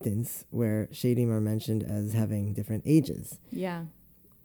instance 0.00 0.44
where 0.50 0.88
Shadim 0.92 1.28
are 1.30 1.40
mentioned 1.40 1.82
as 1.82 2.12
having 2.12 2.52
different 2.52 2.82
ages, 2.86 3.38
Yeah. 3.50 3.84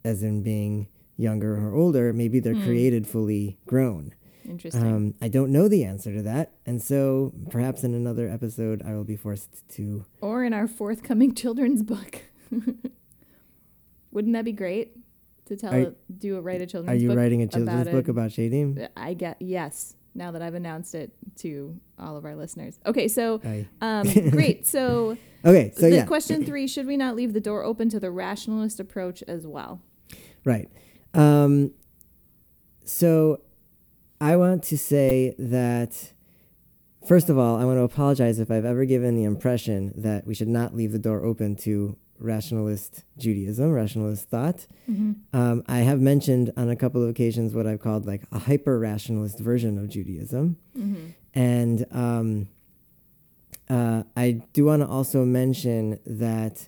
as 0.03 0.23
in 0.23 0.43
being 0.43 0.87
younger 1.17 1.55
or 1.55 1.73
older. 1.73 2.13
Maybe 2.13 2.39
they're 2.39 2.55
Hmm. 2.55 2.63
created 2.63 3.07
fully 3.07 3.57
grown. 3.65 4.13
Interesting. 4.43 4.83
Um, 4.83 5.13
I 5.21 5.27
don't 5.27 5.51
know 5.51 5.67
the 5.67 5.83
answer 5.83 6.13
to 6.15 6.21
that, 6.23 6.53
and 6.65 6.81
so 6.81 7.31
perhaps 7.51 7.83
in 7.83 7.93
another 7.93 8.27
episode 8.27 8.81
I 8.81 8.95
will 8.95 9.03
be 9.03 9.15
forced 9.15 9.67
to. 9.75 10.05
or 10.19 10.43
in 10.43 10.53
our 10.53 10.67
forthcoming 10.67 11.33
children's 11.41 11.83
book. 11.83 12.21
Wouldn't 14.11 14.33
that 14.33 14.43
be 14.45 14.51
great 14.51 14.97
to 15.45 15.55
tell 15.55 15.73
Are- 15.73 15.95
do 16.17 16.35
a 16.37 16.41
write 16.41 16.61
a 16.61 16.65
children's. 16.65 16.97
Are 16.97 17.01
you 17.01 17.09
book? 17.09 17.17
writing 17.17 17.41
a 17.43 17.47
children's 17.47 17.81
about 17.83 17.91
book 17.91 18.07
a- 18.07 18.11
about 18.11 18.31
Shadim? 18.31 18.87
I 18.97 19.13
get 19.13 19.37
yes. 19.41 19.95
Now 20.13 20.31
that 20.31 20.41
I've 20.41 20.55
announced 20.55 20.93
it 20.93 21.11
to 21.37 21.79
all 21.97 22.17
of 22.17 22.25
our 22.25 22.35
listeners. 22.35 22.79
Okay, 22.85 23.07
so 23.07 23.41
um, 23.79 24.11
great. 24.29 24.67
So, 24.67 25.17
okay, 25.45 25.71
so 25.75 25.89
the 25.89 25.97
yeah, 25.97 26.05
question 26.05 26.45
three: 26.45 26.67
Should 26.67 26.85
we 26.87 26.97
not 26.97 27.15
leave 27.15 27.33
the 27.33 27.39
door 27.39 27.63
open 27.63 27.89
to 27.89 27.99
the 27.99 28.11
rationalist 28.11 28.79
approach 28.79 29.23
as 29.27 29.47
well? 29.47 29.81
Right. 30.43 30.69
Um, 31.13 31.71
so 32.83 33.41
I 34.19 34.35
want 34.35 34.63
to 34.65 34.77
say 34.77 35.33
that, 35.39 36.13
first 37.07 37.29
of 37.29 37.37
all, 37.37 37.57
I 37.57 37.65
want 37.65 37.77
to 37.77 37.83
apologize 37.83 38.39
if 38.39 38.51
I've 38.51 38.65
ever 38.65 38.85
given 38.85 39.15
the 39.15 39.23
impression 39.23 39.93
that 39.95 40.27
we 40.27 40.35
should 40.35 40.47
not 40.47 40.75
leave 40.75 40.91
the 40.91 40.99
door 40.99 41.23
open 41.23 41.55
to 41.57 41.97
rationalist 42.21 43.03
Judaism, 43.17 43.71
rationalist 43.71 44.29
thought. 44.29 44.67
Um, 45.33 45.63
I 45.67 45.79
have 45.79 45.99
mentioned 45.99 46.51
on 46.55 46.69
a 46.69 46.75
couple 46.75 47.01
of 47.03 47.09
occasions 47.09 47.53
what 47.53 47.65
I've 47.67 47.81
called 47.81 48.05
like 48.05 48.23
a 48.31 48.39
hyper 48.39 48.77
rationalist 48.79 49.39
version 49.39 49.77
of 49.77 49.89
Judaism. 49.89 50.57
Mm-hmm. 50.77 51.05
And 51.33 51.85
um, 51.91 52.47
uh, 53.69 54.03
I 54.15 54.41
do 54.53 54.65
want 54.65 54.81
to 54.81 54.87
also 54.87 55.25
mention 55.25 55.99
that 56.05 56.67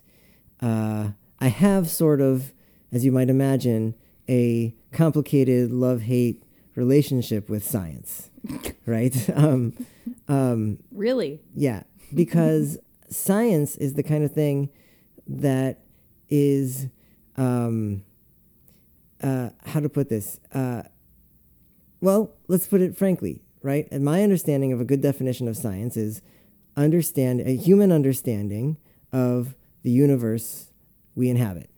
uh, 0.60 1.10
I 1.40 1.48
have 1.48 1.88
sort 1.90 2.20
of, 2.20 2.52
as 2.92 3.04
you 3.04 3.12
might 3.12 3.28
imagine, 3.30 3.94
a 4.28 4.74
complicated 4.92 5.70
love 5.70 6.02
hate 6.02 6.42
relationship 6.74 7.48
with 7.48 7.64
science, 7.66 8.30
right? 8.86 9.14
Um, 9.34 9.74
Um, 10.28 10.78
Really? 10.90 11.40
yeah, 11.54 11.82
because 12.14 12.78
science 13.10 13.76
is 13.76 13.94
the 13.94 14.02
kind 14.02 14.24
of 14.24 14.32
thing 14.32 14.70
that 15.26 15.80
is, 16.28 16.86
um, 17.36 18.02
uh, 19.22 19.50
how 19.64 19.80
to 19.80 19.88
put 19.88 20.08
this? 20.08 20.40
Uh, 20.52 20.82
well, 22.00 22.32
let's 22.48 22.66
put 22.66 22.80
it 22.80 22.96
frankly, 22.96 23.42
right? 23.62 23.88
And 23.90 24.04
my 24.04 24.22
understanding 24.22 24.72
of 24.72 24.80
a 24.80 24.84
good 24.84 25.00
definition 25.00 25.48
of 25.48 25.56
science 25.56 25.96
is 25.96 26.20
understand 26.76 27.40
a 27.40 27.56
human 27.56 27.90
understanding 27.92 28.76
of 29.12 29.54
the 29.82 29.90
universe 29.90 30.70
we 31.14 31.30
inhabit, 31.30 31.70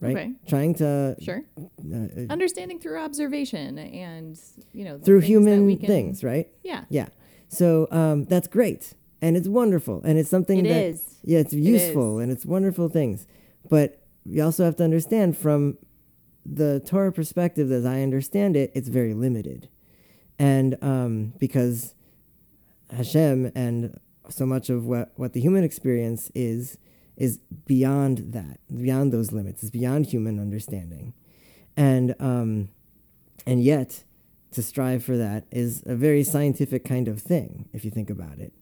right? 0.00 0.16
Okay. 0.16 0.32
Trying 0.48 0.74
to 0.76 1.16
Sure. 1.20 1.44
uh, 1.58 1.96
uh, 1.96 2.26
Understanding 2.30 2.78
through 2.80 2.98
observation 2.98 3.78
and, 3.78 4.40
you 4.72 4.84
know, 4.84 4.98
through 4.98 5.20
things 5.20 5.28
human 5.28 5.76
can- 5.76 5.86
things, 5.86 6.24
right? 6.24 6.48
Yeah. 6.64 6.84
Yeah. 6.88 7.08
So 7.48 7.86
um, 7.90 8.24
that's 8.24 8.48
great, 8.48 8.94
and 9.20 9.36
it's 9.36 9.46
wonderful, 9.48 10.00
and 10.04 10.18
it's 10.18 10.30
something 10.30 10.64
It 10.64 10.68
that 10.70 10.84
is. 10.86 11.11
Yeah, 11.22 11.38
it's 11.38 11.52
useful 11.52 12.18
and 12.18 12.32
it's 12.32 12.44
wonderful 12.44 12.88
things. 12.88 13.26
But 13.68 14.02
you 14.24 14.42
also 14.42 14.64
have 14.64 14.76
to 14.76 14.84
understand 14.84 15.36
from 15.36 15.78
the 16.44 16.80
Torah 16.80 17.12
perspective, 17.12 17.70
as 17.70 17.84
I 17.84 18.02
understand 18.02 18.56
it, 18.56 18.72
it's 18.74 18.88
very 18.88 19.14
limited, 19.14 19.68
and 20.38 20.76
um, 20.82 21.34
because 21.38 21.94
Hashem 22.90 23.52
and 23.54 23.98
so 24.28 24.46
much 24.46 24.70
of 24.70 24.86
what 24.86 25.12
what 25.16 25.32
the 25.32 25.40
human 25.40 25.64
experience 25.64 26.30
is 26.34 26.78
is 27.16 27.38
beyond 27.66 28.32
that, 28.32 28.58
beyond 28.74 29.12
those 29.12 29.32
limits, 29.32 29.62
is 29.62 29.70
beyond 29.70 30.06
human 30.06 30.40
understanding, 30.40 31.14
and 31.76 32.14
um, 32.18 32.68
and 33.46 33.62
yet 33.62 34.04
to 34.52 34.62
strive 34.62 35.02
for 35.04 35.16
that 35.16 35.44
is 35.50 35.82
a 35.86 35.94
very 35.94 36.22
scientific 36.22 36.84
kind 36.84 37.08
of 37.08 37.20
thing, 37.20 37.68
if 37.72 37.84
you 37.84 37.90
think 37.90 38.10
about 38.10 38.38
it. 38.38 38.52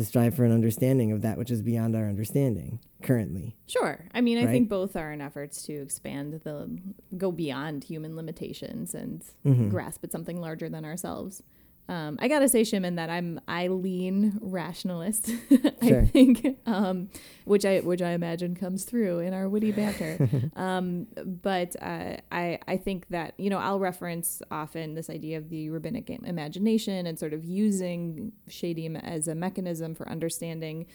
To 0.00 0.06
strive 0.06 0.34
for 0.34 0.44
an 0.46 0.50
understanding 0.52 1.12
of 1.12 1.20
that 1.20 1.36
which 1.36 1.50
is 1.50 1.60
beyond 1.60 1.94
our 1.94 2.08
understanding 2.08 2.78
currently. 3.02 3.54
Sure. 3.66 4.06
I 4.14 4.22
mean, 4.22 4.38
I 4.38 4.46
Right? 4.46 4.50
think 4.50 4.70
both 4.70 4.96
are 4.96 5.12
in 5.12 5.20
efforts 5.20 5.62
to 5.64 5.74
expand 5.74 6.40
the 6.42 6.78
go 7.18 7.30
beyond 7.30 7.84
human 7.84 8.16
limitations 8.16 8.94
and 8.94 9.22
Mhm. 9.44 9.68
grasp 9.68 10.02
at 10.02 10.10
something 10.10 10.40
larger 10.40 10.70
than 10.70 10.86
ourselves. 10.86 11.42
Um, 11.90 12.18
I 12.20 12.28
gotta 12.28 12.48
say, 12.48 12.62
Shimon, 12.62 12.94
that 12.94 13.10
I'm 13.10 13.40
I 13.48 13.66
lean 13.66 14.38
rationalist. 14.40 15.30
I 15.82 15.88
Sure. 15.88 16.04
think, 16.06 16.46
um, 16.64 17.08
which 17.44 17.64
I 17.64 17.80
which 17.80 18.00
I 18.00 18.12
imagine 18.12 18.54
comes 18.54 18.84
through 18.84 19.18
in 19.18 19.34
our 19.34 19.48
witty 19.48 19.72
banter. 19.72 20.28
um, 20.56 21.08
but 21.26 21.74
uh, 21.82 22.16
I 22.30 22.58
I 22.68 22.76
think 22.76 23.08
that 23.08 23.34
you 23.38 23.50
know 23.50 23.58
I'll 23.58 23.80
reference 23.80 24.40
often 24.52 24.94
this 24.94 25.10
idea 25.10 25.36
of 25.38 25.48
the 25.48 25.68
rabbinic 25.70 26.08
imagination 26.10 27.06
and 27.06 27.18
sort 27.18 27.32
of 27.32 27.44
using 27.44 28.32
shadim 28.48 29.02
as 29.02 29.26
a 29.26 29.34
mechanism 29.34 29.94
for 29.96 30.08
understanding 30.08 30.86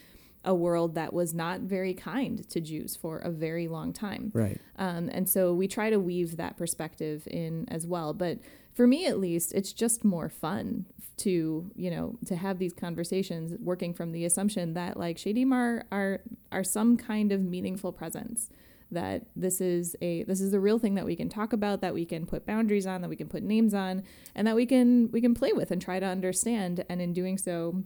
a 0.46 0.54
world 0.54 0.94
that 0.96 1.12
was 1.12 1.34
not 1.34 1.62
very 1.62 1.94
kind 1.96 2.48
to 2.50 2.62
Jews 2.62 2.96
for 2.96 3.18
a 3.18 3.32
very 3.32 3.68
long 3.68 3.92
time. 3.92 4.32
Right. 4.34 4.62
Um, 4.78 5.10
and 5.12 5.28
so 5.28 5.54
we 5.54 5.68
try 5.68 5.90
to 5.90 6.00
weave 6.00 6.38
that 6.38 6.56
perspective 6.56 7.28
in 7.28 7.68
as 7.70 7.86
well. 7.88 8.14
But 8.14 8.38
for 8.76 8.86
me, 8.86 9.06
at 9.08 9.20
least, 9.20 9.54
it's 9.54 9.74
just 9.74 10.04
more 10.04 10.30
fun 10.30 10.86
to 11.18 11.72
you 11.78 11.90
know 11.90 12.20
to 12.26 12.36
have 12.36 12.60
these 12.60 12.74
conversations, 12.74 13.54
working 13.62 13.94
from 13.94 14.12
the 14.12 14.26
assumption 14.26 14.74
that 14.74 14.98
like 14.98 15.18
Shadim 15.18 15.54
are 15.54 15.86
are 15.92 16.22
are 16.52 16.64
some 16.64 16.98
kind 16.98 17.32
of 17.32 17.42
meaningful 17.42 17.92
presence. 17.94 18.50
That 18.92 19.24
this 19.36 19.62
is 19.62 19.96
a 20.02 20.24
this 20.24 20.42
is 20.42 20.54
a 20.54 20.60
real 20.60 20.78
thing 20.78 20.96
that 20.96 21.06
we 21.06 21.16
can 21.16 21.30
talk 21.30 21.54
about, 21.54 21.82
that 21.82 21.94
we 21.94 22.06
can 22.06 22.26
put 22.26 22.46
boundaries 22.46 22.86
on, 22.86 23.02
that 23.02 23.10
we 23.10 23.16
can 23.16 23.30
put 23.30 23.44
names 23.44 23.74
on, 23.74 24.04
and 24.36 24.46
that 24.46 24.56
we 24.56 24.66
can 24.66 25.10
we 25.12 25.22
can 25.22 25.34
play 25.34 25.54
with 25.54 25.72
and 25.72 25.82
try 25.82 26.00
to 26.00 26.06
understand. 26.06 26.84
And 26.90 27.02
in 27.02 27.14
doing 27.14 27.38
so, 27.38 27.82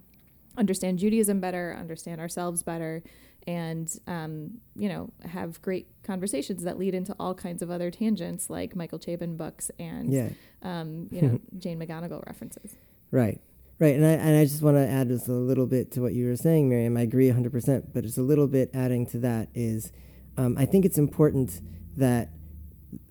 understand 0.58 1.00
Judaism 1.00 1.40
better, 1.40 1.76
understand 1.80 2.20
ourselves 2.20 2.64
better, 2.64 3.04
and 3.48 3.90
um, 4.08 4.60
you 4.76 4.90
know 4.90 5.12
have 5.24 5.62
great 5.62 5.88
conversations 6.04 6.64
that 6.64 6.78
lead 6.78 6.94
into 6.94 7.16
all 7.20 7.34
kinds 7.34 7.62
of 7.62 7.72
other 7.72 7.90
tangents 7.92 8.50
like 8.50 8.76
Michael 8.76 9.00
Chabon 9.00 9.38
books 9.38 9.72
and 9.80 10.12
Yeah. 10.12 10.30
um, 10.62 11.08
you 11.12 11.22
know 11.22 11.40
Jane 11.58 11.80
McGonigal 11.80 12.26
references. 12.28 12.76
Right. 13.12 13.42
Right. 13.80 13.96
And 13.96 14.06
I, 14.06 14.10
and 14.10 14.38
I 14.38 14.44
just 14.44 14.62
want 14.62 14.76
to 14.76 14.86
add 14.86 15.08
just 15.08 15.30
a 15.30 15.32
little 15.34 15.66
bit 15.66 15.92
to 15.94 16.02
what 16.02 16.14
you 16.14 16.28
were 16.28 16.36
saying, 16.36 16.68
Miriam. 16.68 16.98
I 16.98 17.02
agree 17.02 17.30
100%, 17.32 17.94
but 17.94 18.04
just 18.04 18.18
a 18.18 18.22
little 18.22 18.46
bit 18.48 18.70
adding 18.74 19.06
to 19.08 19.18
that 19.20 19.48
is 19.56 19.94
um, 20.38 20.58
I 20.58 20.66
think 20.66 20.84
it's 20.84 20.98
important 20.98 21.62
that 21.96 22.30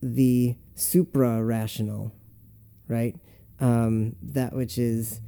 the 0.02 0.56
supra 0.74 1.42
rational, 1.42 2.12
right, 2.86 3.16
um, 3.60 4.16
that 4.22 4.54
which 4.54 4.76
is 4.76 5.20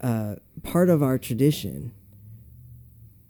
uh, 0.00 0.34
part 0.64 0.90
of 0.90 1.02
our 1.04 1.18
tradition 1.18 1.92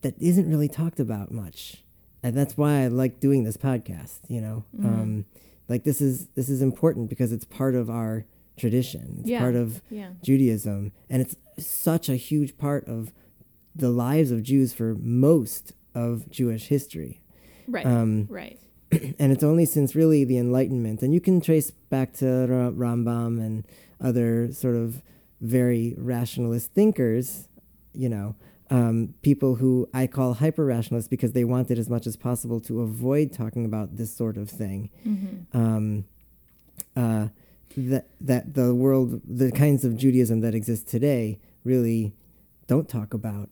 that 0.03 0.15
isn't 0.21 0.49
really 0.49 0.69
talked 0.69 1.01
about 1.01 1.31
much. 1.31 1.83
And 2.23 2.37
that's 2.37 2.57
why 2.57 2.83
I 2.83 2.89
like 2.89 3.21
doing 3.21 3.45
this 3.45 3.57
podcast, 3.57 4.19
you 4.29 4.41
know. 4.41 4.65
Mm-hmm. 4.77 4.87
Um, 4.87 5.25
like 5.69 5.85
this 5.85 6.01
is 6.01 6.27
this 6.35 6.49
is 6.49 6.61
important 6.63 7.09
because 7.09 7.33
it's 7.33 7.45
part 7.45 7.75
of 7.75 7.89
our 7.89 8.25
tradition. 8.57 9.17
It's 9.21 9.29
Yeah. 9.29 9.41
part 9.41 9.55
of 9.55 9.83
Yeah. 9.91 10.11
Judaism, 10.23 10.93
and 11.09 11.23
it's 11.23 11.37
such 11.59 12.09
a 12.09 12.17
huge 12.17 12.59
part 12.59 12.87
of 12.87 13.13
the 13.75 13.91
lives 13.91 14.31
of 14.31 14.43
Jews 14.43 14.73
for 14.73 14.95
most 15.01 15.73
of 15.95 16.29
Jewish 16.31 16.67
history. 16.67 17.23
Right. 17.69 17.87
Um, 17.87 18.27
right. 18.29 18.59
and 19.19 19.33
it's 19.33 19.45
only 19.45 19.65
since 19.65 19.95
really 19.95 20.25
the 20.25 20.37
Enlightenment, 20.39 21.03
and 21.03 21.15
you 21.15 21.21
can 21.21 21.41
trace 21.41 21.71
back 21.71 22.13
to 22.15 22.27
Ra- 22.27 22.71
Rambam 22.73 23.41
and 23.41 23.65
other 24.01 24.53
sort 24.53 24.75
of 24.75 25.03
very 25.41 25.95
rationalist 25.97 26.73
thinkers, 26.73 27.49
you 27.95 28.09
know, 28.09 28.35
um, 28.71 29.15
people 29.23 29.57
who 29.57 29.89
I 29.93 30.07
call 30.07 30.35
hyper 30.35 30.65
rationalists 30.65 31.09
because 31.09 31.33
they 31.33 31.45
wanted 31.45 31.79
as 31.79 31.91
much 31.91 32.07
as 32.07 32.17
possible 32.17 32.61
to 32.61 32.81
avoid 32.83 33.33
talking 33.33 33.65
about 33.65 33.97
this 33.97 34.15
sort 34.15 34.37
of 34.37 34.49
thing. 34.49 34.91
Mm-hmm. 35.05 35.57
Um, 35.59 36.05
uh, 36.97 37.29
that 37.77 38.07
that 38.21 38.55
the 38.55 38.75
world, 38.75 39.21
the 39.25 39.53
kinds 39.53 39.85
of 39.85 39.97
Judaism 39.97 40.41
that 40.41 40.55
exist 40.55 40.89
today, 40.89 41.39
really 41.65 42.13
don't 42.67 42.89
talk 42.89 43.15
about 43.15 43.51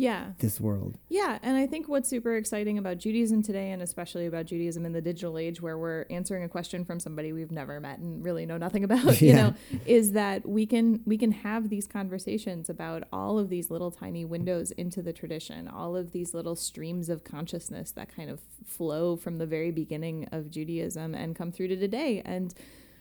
Yeah. 0.00 0.32
this 0.38 0.58
world. 0.58 0.96
Yeah, 1.08 1.38
and 1.42 1.58
I 1.58 1.66
think 1.66 1.86
what's 1.86 2.08
super 2.08 2.34
exciting 2.36 2.78
about 2.78 2.96
Judaism 2.96 3.42
today, 3.42 3.70
and 3.70 3.82
especially 3.82 4.26
about 4.26 4.46
Judaism 4.46 4.86
in 4.86 4.92
the 4.92 5.02
digital 5.02 5.36
age, 5.36 5.60
where 5.60 5.76
we're 5.76 6.06
answering 6.08 6.42
a 6.42 6.48
question 6.48 6.86
from 6.86 6.98
somebody 6.98 7.34
we've 7.34 7.50
never 7.50 7.78
met 7.80 7.98
and 7.98 8.24
really 8.24 8.46
know 8.46 8.56
nothing 8.56 8.82
about, 8.90 9.20
you 9.20 9.34
know, 9.34 9.54
is 9.84 10.12
that 10.12 10.48
we 10.48 10.64
can 10.64 11.02
we 11.04 11.18
can 11.18 11.32
have 11.32 11.68
these 11.68 11.86
conversations 11.86 12.70
about 12.70 13.04
all 13.12 13.38
of 13.38 13.50
these 13.50 13.70
little 13.70 13.90
tiny 13.90 14.24
windows 14.24 14.70
into 14.72 15.02
the 15.02 15.12
tradition, 15.12 15.68
all 15.68 15.94
of 15.94 16.12
these 16.12 16.32
little 16.32 16.56
streams 16.56 17.10
of 17.10 17.22
consciousness 17.22 17.90
that 17.90 18.14
kind 18.14 18.30
of 18.30 18.40
flow 18.64 19.16
from 19.16 19.36
the 19.36 19.46
very 19.46 19.70
beginning 19.70 20.26
of 20.32 20.50
Judaism 20.50 21.14
and 21.14 21.36
come 21.36 21.52
through 21.52 21.68
to 21.68 21.76
today, 21.76 22.22
and 22.24 22.54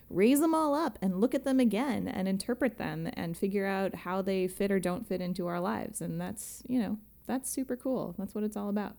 raise 0.09 0.39
them 0.39 0.53
all 0.53 0.73
up 0.73 0.97
and 1.01 1.19
look 1.19 1.35
at 1.35 1.43
them 1.43 1.59
again 1.59 2.07
and 2.07 2.27
interpret 2.27 2.77
them 2.77 3.09
and 3.13 3.37
figure 3.37 3.65
out 3.65 3.95
how 3.95 4.21
they 4.21 4.47
fit 4.47 4.71
or 4.71 4.79
don't 4.79 5.07
fit 5.07 5.21
into 5.21 5.47
our 5.47 5.59
lives. 5.59 6.01
And 6.01 6.19
that's, 6.19 6.63
you 6.67 6.79
know, 6.79 6.97
that's 7.27 7.49
super 7.49 7.75
cool. 7.75 8.15
That's 8.17 8.33
what 8.33 8.43
it's 8.43 8.57
all 8.57 8.69
about. 8.69 8.95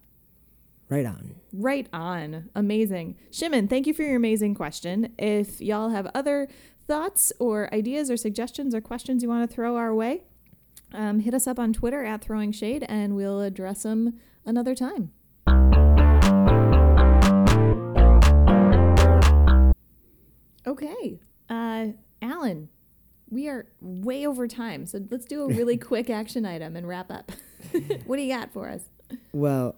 Right 0.88 1.06
on. 1.06 1.36
Right 1.52 1.88
on. 1.92 2.50
Amazing. 2.54 3.16
Shimon, 3.30 3.68
thank 3.68 3.86
you 3.86 3.94
for 3.94 4.02
your 4.02 4.16
amazing 4.16 4.54
question. 4.54 5.12
If 5.18 5.60
y'all 5.60 5.90
have 5.90 6.10
other 6.14 6.48
thoughts 6.86 7.32
or 7.38 7.72
ideas 7.72 8.10
or 8.10 8.16
suggestions 8.16 8.74
or 8.74 8.80
questions 8.80 9.22
you 9.22 9.28
want 9.28 9.48
to 9.48 9.54
throw 9.54 9.76
our 9.76 9.94
way, 9.94 10.24
um, 10.92 11.20
hit 11.20 11.34
us 11.34 11.46
up 11.46 11.58
on 11.60 11.72
Twitter 11.72 12.04
at 12.04 12.22
Throwing 12.22 12.50
Shade 12.50 12.84
and 12.88 13.14
we'll 13.14 13.40
address 13.40 13.84
them 13.84 14.18
another 14.44 14.74
time. 14.74 15.12
Okay. 20.70 21.18
Uh, 21.48 21.86
Alan, 22.22 22.68
we 23.28 23.48
are 23.48 23.66
way 23.80 24.24
over 24.24 24.46
time, 24.46 24.86
so 24.86 25.00
let's 25.10 25.24
do 25.26 25.42
a 25.42 25.48
really 25.48 25.76
quick 25.90 26.08
action 26.08 26.46
item 26.46 26.76
and 26.76 26.86
wrap 26.86 27.10
up. 27.10 27.32
what 28.06 28.16
do 28.18 28.22
you 28.22 28.32
got 28.32 28.52
for 28.52 28.68
us? 28.68 28.82
Well, 29.32 29.74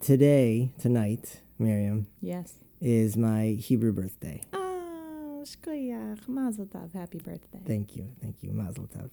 today, 0.00 0.72
tonight, 0.78 1.42
Miriam, 1.58 2.06
Yes. 2.22 2.54
is 2.80 3.18
my 3.18 3.48
Hebrew 3.60 3.92
birthday. 3.92 4.40
Oh, 4.54 5.44
shkoyach, 5.44 6.26
mazel 6.26 6.64
tov, 6.64 6.94
happy 6.94 7.18
birthday. 7.18 7.60
Thank 7.66 7.94
you, 7.94 8.08
thank 8.22 8.42
you, 8.42 8.50
Mazel 8.52 8.88
Tov. 8.88 9.10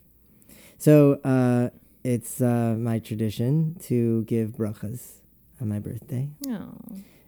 So 0.77 1.19
uh, 1.25 1.71
it's 2.05 2.39
uh, 2.39 2.75
my 2.79 2.99
tradition 2.99 3.75
to 3.84 4.23
give 4.23 4.51
brachas 4.51 5.15
on 5.60 5.67
my 5.67 5.79
birthday, 5.79 6.29
Oh, 6.47 6.77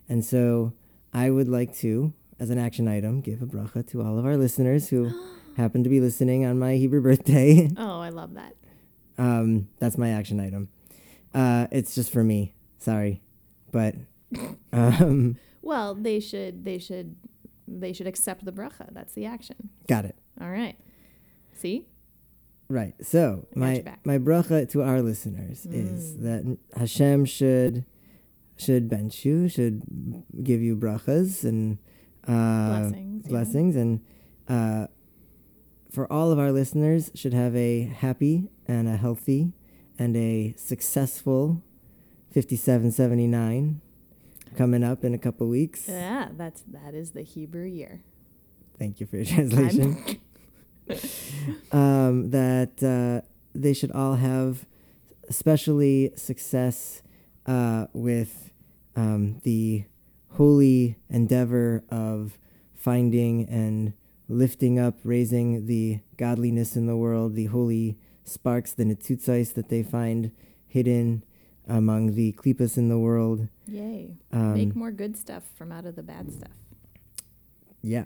and 0.07 0.23
so 0.23 0.71
I 1.13 1.29
would 1.31 1.49
like 1.49 1.75
to, 1.79 2.13
as 2.39 2.49
an 2.49 2.57
action 2.57 2.87
item, 2.87 3.21
give 3.21 3.41
a 3.41 3.45
bracha 3.45 3.87
to 3.91 4.01
all 4.01 4.17
of 4.19 4.25
our 4.25 4.37
listeners 4.37 4.89
who 4.89 5.11
happen 5.57 5.83
to 5.83 5.89
be 5.89 5.99
listening 5.99 6.45
on 6.45 6.59
my 6.59 6.75
Hebrew 6.75 7.01
birthday. 7.01 7.69
oh, 7.77 7.99
I 7.99 8.09
love 8.09 8.33
that. 8.35 8.55
um, 9.17 9.67
that's 9.79 9.97
my 9.97 10.09
action 10.09 10.39
item. 10.39 10.69
Uh, 11.33 11.67
it's 11.71 11.95
just 11.95 12.11
for 12.11 12.23
me. 12.23 12.53
Sorry, 12.79 13.21
but 13.71 13.95
um, 14.73 15.37
Well, 15.61 15.95
they 15.95 16.19
should, 16.19 16.63
they 16.65 16.77
should, 16.77 17.15
they 17.67 17.91
should 17.93 18.07
accept 18.07 18.45
the 18.45 18.51
bracha. 18.51 18.87
That's 18.93 19.13
the 19.13 19.25
action. 19.25 19.69
got 19.87 20.05
it. 20.05 20.15
All 20.39 20.49
right. 20.49 20.77
See, 21.53 21.85
Right. 22.69 22.93
So 23.01 23.47
I 23.55 23.55
got 23.55 23.57
my 23.59 23.79
back. 23.81 24.05
my 24.05 24.17
bracha 24.17 24.69
to 24.71 24.81
our 24.83 25.01
listeners 25.01 25.65
is 25.65 26.15
Mm. 26.15 26.21
that 26.23 26.57
Hashem 26.77 27.23
should 27.25 27.85
should 28.57 28.89
bench 28.89 29.23
you, 29.23 29.47
should 29.47 29.83
give 30.43 30.61
you 30.61 30.75
brachas 30.75 31.43
and 31.45 31.77
blessings. 32.33 33.25
yeah. 33.25 33.29
blessings, 33.29 33.75
and 33.75 34.01
uh, 34.47 34.87
for 35.91 36.11
all 36.11 36.31
of 36.31 36.39
our 36.39 36.51
listeners 36.51 37.11
should 37.15 37.33
have 37.33 37.55
a 37.55 37.83
happy 37.83 38.49
and 38.67 38.87
a 38.87 38.97
healthy 38.97 39.53
and 39.97 40.15
a 40.15 40.53
successful 40.57 41.63
fifty-seven 42.31 42.91
seventy-nine 42.91 43.81
coming 44.55 44.83
up 44.83 45.03
in 45.03 45.13
a 45.13 45.17
couple 45.17 45.47
weeks. 45.47 45.85
Yeah, 45.87 46.29
that's 46.35 46.63
that 46.67 46.93
is 46.93 47.11
the 47.11 47.23
Hebrew 47.23 47.65
year. 47.65 48.01
Thank 48.77 48.99
you 48.99 49.07
for 49.07 49.17
your 49.17 49.25
translation. 49.25 50.19
um, 51.71 52.29
that 52.31 52.83
uh, 52.83 53.25
they 53.55 53.73
should 53.73 53.91
all 53.91 54.15
have, 54.15 54.65
especially 55.29 56.11
success 56.15 57.01
uh, 57.45 57.87
with 57.93 58.51
um, 58.95 59.39
the 59.43 59.85
holy 60.31 60.97
endeavor 61.09 61.83
of 61.89 62.37
finding 62.75 63.47
and 63.49 63.93
lifting 64.29 64.77
up, 64.79 64.97
raising 65.03 65.65
the 65.65 65.99
godliness 66.17 66.75
in 66.75 66.85
the 66.85 66.97
world, 66.97 67.35
the 67.35 67.45
holy 67.45 67.97
sparks, 68.23 68.73
the 68.73 68.83
netzutzais 68.83 69.53
that 69.53 69.69
they 69.69 69.83
find 69.83 70.31
hidden 70.67 71.23
among 71.67 72.13
the 72.15 72.33
klippas 72.33 72.77
in 72.77 72.89
the 72.89 72.99
world. 72.99 73.47
Yay! 73.67 74.17
Um, 74.31 74.53
Make 74.53 74.75
more 74.75 74.91
good 74.91 75.17
stuff 75.17 75.43
from 75.55 75.71
out 75.71 75.85
of 75.85 75.95
the 75.95 76.03
bad 76.03 76.31
stuff. 76.31 76.51
yeah, 77.81 78.05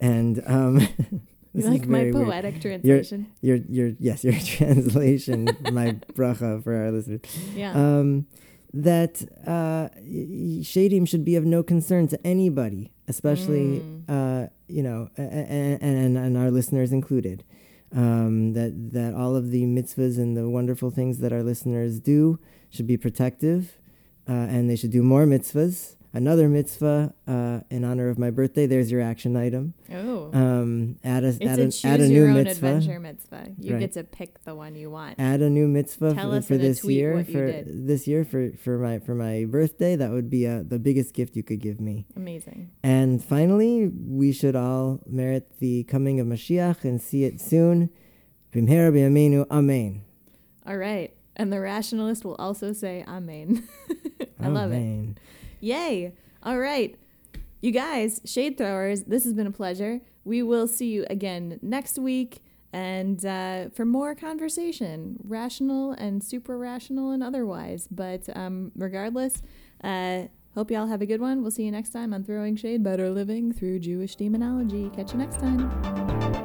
and 0.00 0.42
um, 0.46 0.74
this 1.54 1.64
is 1.64 1.68
like 1.68 1.86
my 1.86 1.98
very 2.00 2.12
weird. 2.12 2.26
poetic 2.26 2.60
translation? 2.60 3.26
your 3.40 3.56
your 3.68 3.92
yes 3.98 4.22
your 4.24 4.32
translation 4.44 5.46
my 5.72 5.92
bracha 6.14 6.62
for 6.62 6.74
our 6.76 6.90
listeners 6.92 7.20
yeah. 7.56 7.72
um 7.72 8.26
that 8.72 9.22
uh 9.46 9.88
shadim 10.62 11.06
should 11.08 11.24
be 11.24 11.36
of 11.36 11.44
no 11.44 11.62
concern 11.62 12.06
to 12.08 12.18
anybody 12.26 12.92
especially 13.08 13.80
Mm. 13.80 14.04
uh 14.08 14.48
you 14.68 14.82
know 14.82 15.08
and, 15.16 15.82
and 15.82 16.16
and 16.18 16.36
our 16.36 16.50
listeners 16.50 16.92
included 16.92 17.42
um 17.94 18.52
that 18.52 18.72
that 18.92 19.14
all 19.14 19.34
of 19.34 19.50
the 19.50 19.64
mitzvahs 19.64 20.16
and 20.18 20.36
the 20.36 20.48
wonderful 20.48 20.90
things 20.90 21.18
that 21.18 21.32
our 21.32 21.42
listeners 21.42 21.98
do 22.00 22.38
should 22.70 22.86
be 22.86 22.96
protective 22.96 23.78
uh, 24.28 24.32
and 24.32 24.70
they 24.70 24.76
should 24.76 24.92
do 24.92 25.02
more 25.02 25.24
mitzvahs 25.26 25.96
another 26.12 26.48
mitzvah 26.48 27.14
uh, 27.28 27.60
in 27.70 27.84
honor 27.84 28.08
of 28.08 28.18
my 28.18 28.30
birthday 28.30 28.66
there's 28.66 28.90
your 28.90 29.00
action 29.00 29.36
item 29.36 29.74
oh. 29.92 30.30
um 30.32 30.98
add 31.04 31.22
a 31.24 31.28
it's 31.28 31.40
add 31.42 31.58
a 31.58 31.62
a, 31.62 31.64
choose 31.66 31.84
add 31.84 32.00
a 32.00 32.06
your 32.08 32.26
new 32.26 32.36
own 32.38 32.44
mitzvah 32.44 32.66
adventure 32.66 32.98
mitzvah. 33.00 33.48
You 33.58 33.72
Right. 33.74 33.80
get 33.80 33.92
to 33.92 34.04
pick 34.04 34.42
the 34.44 34.54
one 34.54 34.74
you 34.74 34.90
want. 34.90 35.20
add 35.20 35.40
a 35.40 35.48
new 35.50 35.68
mitzvah 35.68 36.14
Tell 36.14 36.30
for, 36.30 36.36
us 36.38 36.46
for 36.48 36.56
this 36.58 36.84
year 36.84 37.14
what 37.14 37.28
you 37.28 37.34
for 37.34 37.46
did. 37.46 37.86
this 37.86 38.08
year 38.08 38.24
for 38.24 38.50
for 38.64 38.78
my 38.78 38.98
for 38.98 39.14
my 39.14 39.44
birthday 39.48 39.94
that 39.96 40.10
would 40.10 40.28
be 40.28 40.46
uh, 40.46 40.62
the 40.66 40.78
biggest 40.78 41.14
gift 41.14 41.36
you 41.36 41.42
could 41.44 41.60
give 41.60 41.80
me 41.80 42.06
Amazing. 42.16 42.70
and 42.82 43.24
finally 43.24 43.88
we 43.88 44.32
should 44.32 44.56
all 44.56 45.00
merit 45.06 45.58
the 45.60 45.84
coming 45.84 46.18
of 46.20 46.26
mashiach 46.26 46.82
and 46.84 47.00
see 47.00 47.22
it 47.24 47.40
soon 47.40 47.88
bimhera 48.52 48.90
b'yameinu 48.92 49.46
amen 49.50 50.02
All 50.66 50.76
right. 50.76 51.14
And 51.36 51.50
the 51.52 51.60
rationalist 51.60 52.24
will 52.24 52.34
also 52.34 52.72
say 52.74 53.02
amen. 53.08 53.66
I 54.40 54.48
love 54.48 54.72
it. 54.72 55.16
Yay. 55.60 56.12
All 56.42 56.58
right. 56.58 56.96
You 57.60 57.72
guys, 57.72 58.20
shade 58.24 58.56
throwers, 58.56 59.04
this 59.04 59.24
has 59.24 59.34
been 59.34 59.46
a 59.46 59.52
pleasure. 59.52 60.00
We 60.24 60.42
will 60.42 60.66
see 60.66 60.86
you 60.86 61.04
again 61.10 61.58
next 61.62 61.98
week 61.98 62.42
and 62.72 63.24
uh, 63.24 63.68
for 63.70 63.84
more 63.84 64.14
conversation, 64.14 65.18
rational 65.24 65.92
and 65.92 66.22
super 66.22 66.56
rational 66.56 67.10
and 67.10 67.22
otherwise. 67.22 67.88
But 67.90 68.28
um, 68.34 68.72
regardless, 68.76 69.42
uh, 69.82 70.24
hope 70.54 70.70
y'all 70.70 70.86
have 70.86 71.02
a 71.02 71.06
good 71.06 71.20
one. 71.20 71.42
We'll 71.42 71.50
see 71.50 71.64
you 71.64 71.70
next 71.70 71.90
time 71.90 72.14
on 72.14 72.24
Throwing 72.24 72.56
Shade 72.56 72.82
Better 72.82 73.10
Living 73.10 73.52
Through 73.52 73.80
Jewish 73.80 74.16
Demonology. 74.16 74.90
Catch 74.90 75.12
you 75.12 75.18
next 75.18 75.40
time. 75.40 76.39